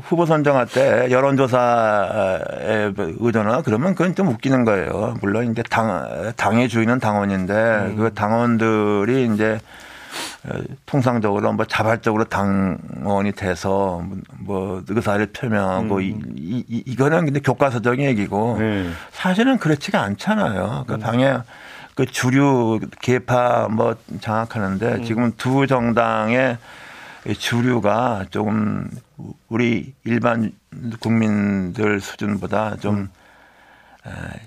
후보 0.01 0.25
선정할 0.25 0.65
때 0.65 1.07
여론조사에 1.12 2.93
의존하 2.97 3.62
그러면 3.62 3.93
그건 3.93 4.15
좀 4.15 4.29
웃기는 4.29 4.65
거예요. 4.65 5.15
물론 5.21 5.51
이제 5.51 5.62
당 5.69 6.33
당의 6.36 6.69
주인은 6.69 6.99
당원인데 6.99 7.53
음. 7.53 7.95
그 7.97 8.13
당원들이 8.15 9.29
이제 9.31 9.59
통상적으로 10.88 11.53
뭐 11.53 11.65
자발적으로 11.65 12.23
당원이 12.23 13.33
돼서 13.33 14.03
뭐 14.39 14.81
의사를 14.88 15.23
표명하고 15.27 15.97
음. 15.97 16.33
이, 16.36 16.65
이, 16.67 16.83
이거는 16.88 17.25
근데 17.25 17.39
교과서적 17.39 17.99
인 17.99 18.05
얘기고 18.05 18.57
네. 18.57 18.89
사실은 19.12 19.59
그렇지가 19.59 20.01
않잖아요. 20.01 20.86
그 20.88 20.97
당의 20.97 21.41
그 21.93 22.07
주류 22.07 22.79
계파 23.01 23.67
뭐 23.69 23.95
장악하는데 24.19 24.93
음. 24.95 25.03
지금 25.03 25.31
두 25.38 25.67
정당의 25.67 26.57
주류가 27.31 28.25
조금 28.29 28.89
우리 29.47 29.93
일반 30.03 30.51
국민들 30.99 32.01
수준보다 32.01 32.77
좀 32.77 32.95
음. 32.95 33.09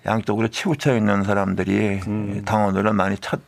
양쪽으로 0.04 0.48
치우쳐 0.48 0.96
있는 0.96 1.22
사람들이 1.24 2.00
음. 2.06 2.42
당원으로 2.44 2.92
많이 2.92 3.16
첫 3.18 3.40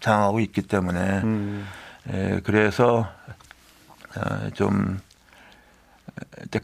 장하고 0.00 0.40
있기 0.40 0.62
때문에 0.62 1.20
음. 1.22 1.66
예, 2.12 2.40
그래서 2.44 3.08
어, 4.16 4.50
좀 4.54 5.00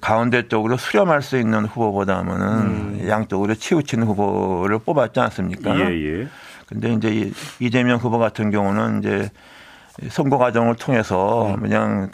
가운데 0.00 0.46
쪽으로 0.48 0.76
수렴할 0.76 1.22
수 1.22 1.38
있는 1.38 1.64
후보보다는 1.64 2.32
음. 2.32 3.08
양쪽으로 3.08 3.54
치우치는 3.54 4.06
후보를 4.06 4.78
뽑았지 4.80 5.18
않습니까? 5.20 5.76
예, 5.78 6.20
예. 6.20 6.28
근데 6.66 6.92
이제 6.92 7.32
이재명 7.58 7.98
후보 7.98 8.18
같은 8.18 8.50
경우는 8.50 9.00
이제 9.00 9.30
선거 10.08 10.38
과정을 10.38 10.76
통해서 10.76 11.54
음. 11.54 11.60
그냥 11.60 12.10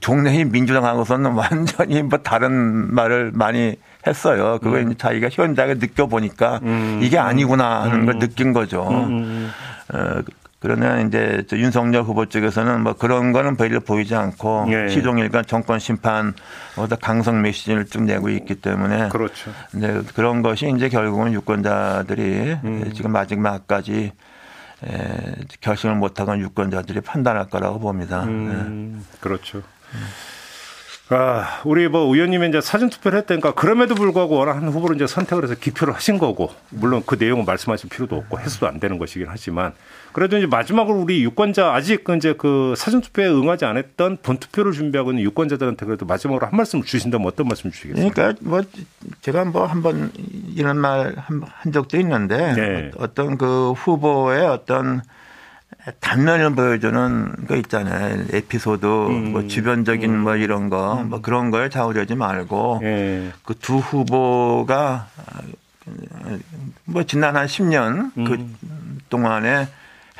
종래인 0.00 0.52
민주당하고서는 0.52 1.32
완전히 1.32 2.02
뭐 2.02 2.18
다른 2.18 2.94
말을 2.94 3.32
많이 3.34 3.76
했어요. 4.06 4.58
그거 4.62 4.76
음. 4.76 4.88
이제 4.88 4.98
자기가 4.98 5.28
현장에 5.30 5.74
느껴보니까 5.74 6.60
음. 6.62 7.00
이게 7.02 7.18
아니구나 7.18 7.82
하는 7.82 8.06
걸 8.06 8.14
음. 8.16 8.18
느낀 8.18 8.52
거죠. 8.52 8.86
음. 8.88 9.50
어, 9.92 10.22
그러면 10.60 11.06
이제 11.06 11.44
윤석열 11.52 12.02
후보 12.02 12.26
쪽에서는 12.26 12.82
뭐 12.82 12.92
그런 12.94 13.32
거는 13.32 13.56
별로 13.56 13.78
보이지 13.80 14.16
않고 14.16 14.66
예. 14.70 14.88
시종일관 14.88 15.44
정권 15.46 15.78
심판 15.78 16.34
보다 16.74 16.96
강성 16.96 17.42
메시지를 17.42 17.86
쭉 17.86 18.02
내고 18.02 18.28
있기 18.28 18.56
때문에 18.56 19.08
그렇죠. 19.08 19.52
네, 19.72 20.00
그런 20.16 20.42
것이 20.42 20.72
이제 20.76 20.88
결국은 20.88 21.32
유권자들이 21.32 22.58
음. 22.64 22.90
지금 22.92 23.12
마지막까지 23.12 23.94
에, 23.94 24.12
결심을 25.60 25.96
못하건 25.96 26.40
유권자들이 26.40 27.00
판단할 27.00 27.48
거라고 27.48 27.78
봅니다. 27.78 28.24
음, 28.24 29.02
네. 29.02 29.18
그렇죠. 29.20 29.62
음. 31.10 31.16
아, 31.16 31.60
우리 31.64 31.88
뭐 31.88 32.12
의원님이 32.14 32.48
이제 32.48 32.60
사전 32.60 32.90
투표를 32.90 33.18
했다니까 33.20 33.52
그럼에도 33.54 33.94
불구하고 33.94 34.36
원하는 34.36 34.68
후보를 34.68 34.96
이제 34.96 35.06
선택을 35.06 35.44
해서 35.44 35.54
기표를 35.54 35.94
하신 35.94 36.18
거고 36.18 36.50
물론 36.70 37.02
그 37.06 37.16
내용은 37.18 37.44
말씀하실 37.44 37.90
필요도 37.90 38.16
없고 38.16 38.40
해서도 38.40 38.66
안 38.66 38.80
되는 38.80 38.98
것이긴 38.98 39.26
하지만 39.28 39.72
그래도 40.12 40.36
이제 40.36 40.46
마지막으로 40.46 40.98
우리 40.98 41.22
유권자 41.22 41.74
아직 41.74 42.04
그 42.04 42.16
이제 42.16 42.34
그 42.36 42.74
사전 42.76 43.00
투표에 43.00 43.26
응하지 43.28 43.64
않았던 43.64 44.18
본 44.22 44.38
투표를 44.38 44.72
준비하고 44.72 45.12
있는 45.12 45.22
유권자들한테 45.24 45.86
그래도 45.86 46.06
마지막으로 46.06 46.46
한 46.46 46.56
말씀 46.56 46.82
주신다면 46.82 47.26
어떤 47.26 47.46
말씀 47.46 47.70
주시겠습니까? 47.70 48.14
그러니까 48.14 48.40
뭐 48.42 48.62
제가 49.20 49.44
뭐 49.44 49.66
한번 49.66 50.10
이런 50.54 50.78
말 50.78 51.14
한 51.46 51.72
적도 51.72 51.98
있는데 51.98 52.54
네. 52.54 52.90
어떤 52.98 53.38
그 53.38 53.72
후보의 53.72 54.46
어떤 54.46 55.02
단면을 56.00 56.54
보여주는 56.54 57.46
거 57.46 57.56
있잖아요. 57.56 58.24
에피소드, 58.32 58.86
음. 58.86 59.32
뭐 59.32 59.46
주변적인 59.46 60.10
음. 60.10 60.18
뭐 60.20 60.36
이런 60.36 60.68
거, 60.70 61.00
음. 61.00 61.10
뭐 61.10 61.20
그런 61.20 61.50
걸 61.50 61.70
좌우되지 61.70 62.14
말고 62.14 62.80
예. 62.82 63.32
그두 63.44 63.76
후보가 63.78 65.08
뭐 66.84 67.02
지난 67.04 67.36
한 67.36 67.46
10년 67.46 68.12
그 68.14 68.34
음. 68.34 68.98
동안에 69.08 69.68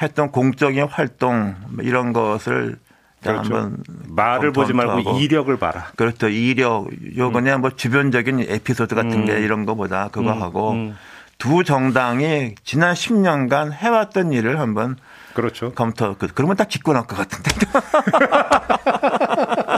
했던 0.00 0.30
공적인 0.30 0.84
활동 0.84 1.54
뭐 1.70 1.84
이런 1.84 2.12
것을 2.12 2.78
그렇죠. 3.22 3.54
한번 3.54 3.82
말을 4.06 4.52
보지 4.52 4.72
말고 4.72 5.18
이력을 5.18 5.54
봐라. 5.58 5.90
그렇죠. 5.96 6.28
이력 6.28 6.88
요 7.16 7.32
그냥 7.32 7.60
뭐 7.60 7.70
주변적인 7.70 8.46
에피소드 8.48 8.94
같은 8.94 9.24
게 9.24 9.32
음. 9.32 9.42
이런 9.42 9.66
거보다 9.66 10.08
그거 10.12 10.32
음. 10.32 10.42
하고 10.42 10.92
두 11.36 11.64
정당이 11.64 12.54
지난 12.64 12.94
10년간 12.94 13.72
해왔던 13.72 14.32
일을 14.32 14.60
한번 14.60 14.96
그렇죠. 15.38 15.72
검토. 15.72 16.16
그, 16.18 16.26
그러면 16.34 16.56
딱날것 16.56 17.16
같은데. 17.16 17.50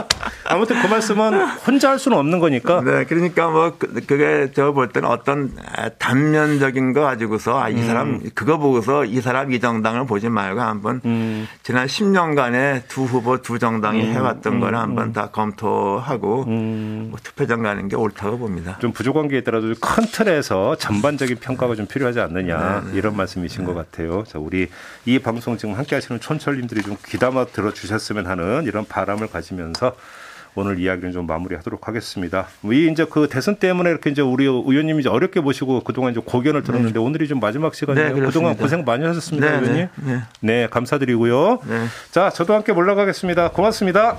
아무튼 0.51 0.81
그 0.81 0.87
말씀은 0.87 1.45
혼자 1.67 1.91
할 1.91 1.99
수는 1.99 2.17
없는 2.17 2.39
거니까. 2.39 2.81
네, 2.81 3.05
그러니까 3.05 3.49
뭐 3.49 3.75
그, 3.77 3.93
그게 4.07 4.51
저 4.53 4.71
볼 4.71 4.89
때는 4.89 5.07
어떤 5.09 5.51
단면적인 5.97 6.93
거 6.93 7.01
가지고서 7.01 7.59
아, 7.59 7.69
이 7.69 7.81
사람 7.83 8.09
음. 8.15 8.29
그거 8.33 8.57
보고서 8.57 9.05
이 9.05 9.21
사람 9.21 9.51
이 9.51 9.59
정당을 9.59 10.05
보지 10.05 10.29
말고 10.29 10.61
한번 10.61 11.01
음. 11.05 11.47
지난 11.63 11.87
10년간의 11.87 12.83
두 12.87 13.03
후보 13.03 13.41
두 13.41 13.59
정당이 13.59 14.01
음. 14.01 14.13
해왔던 14.13 14.53
음. 14.53 14.59
거를 14.59 14.77
한번 14.77 15.07
음. 15.07 15.13
다 15.13 15.29
검토하고 15.31 16.45
음. 16.47 17.07
뭐 17.11 17.19
투표장 17.21 17.61
가는 17.63 17.87
게 17.87 17.95
옳다고 17.95 18.37
봅니다. 18.37 18.77
좀 18.79 18.91
부족한 18.91 19.27
게 19.27 19.37
있더라도 19.39 19.73
큰 19.79 20.05
틀에서 20.11 20.75
전반적인 20.77 21.37
평가가 21.37 21.75
좀 21.75 21.85
필요하지 21.85 22.19
않느냐 22.19 22.81
네, 22.85 22.91
네. 22.91 22.97
이런 22.97 23.15
말씀이신 23.15 23.65
네. 23.65 23.65
것 23.65 23.73
같아요. 23.73 24.23
자, 24.27 24.39
우리 24.39 24.69
이 25.05 25.19
방송 25.19 25.57
지금 25.57 25.75
함께 25.75 25.95
하시는 25.95 26.19
촌철님들이 26.19 26.81
좀 26.81 26.97
귀담아 27.07 27.45
들어주셨으면 27.45 28.27
하는 28.27 28.63
이런 28.65 28.85
바람을 28.85 29.27
가지면서 29.27 29.95
오늘 30.55 30.79
이야기는 30.79 31.11
좀 31.11 31.27
마무리하도록 31.27 31.87
하겠습니다. 31.87 32.47
이 32.65 32.89
이제 32.91 33.05
그 33.09 33.27
대선 33.29 33.55
때문에 33.55 33.89
이렇게 33.89 34.09
이제 34.09 34.21
우리 34.21 34.45
의원님이 34.45 34.99
이제 34.99 35.09
어렵게 35.09 35.41
보시고 35.41 35.81
그동안 35.81 36.11
이제 36.11 36.21
고견을 36.23 36.63
들었는데 36.63 36.93
네. 36.93 36.99
오늘이 36.99 37.27
좀 37.27 37.39
마지막 37.39 37.73
시간이에요. 37.73 38.15
네, 38.15 38.21
그동안 38.21 38.57
고생 38.57 38.83
많이 38.83 39.05
하셨습니다, 39.05 39.49
네, 39.49 39.57
의원님. 39.57 39.87
네, 39.95 40.13
네. 40.13 40.21
네 40.41 40.67
감사드리고요. 40.69 41.59
네. 41.67 41.85
자, 42.11 42.29
저도 42.29 42.53
함께 42.53 42.71
올라가겠습니다. 42.71 43.51
고맙습니다. 43.51 44.17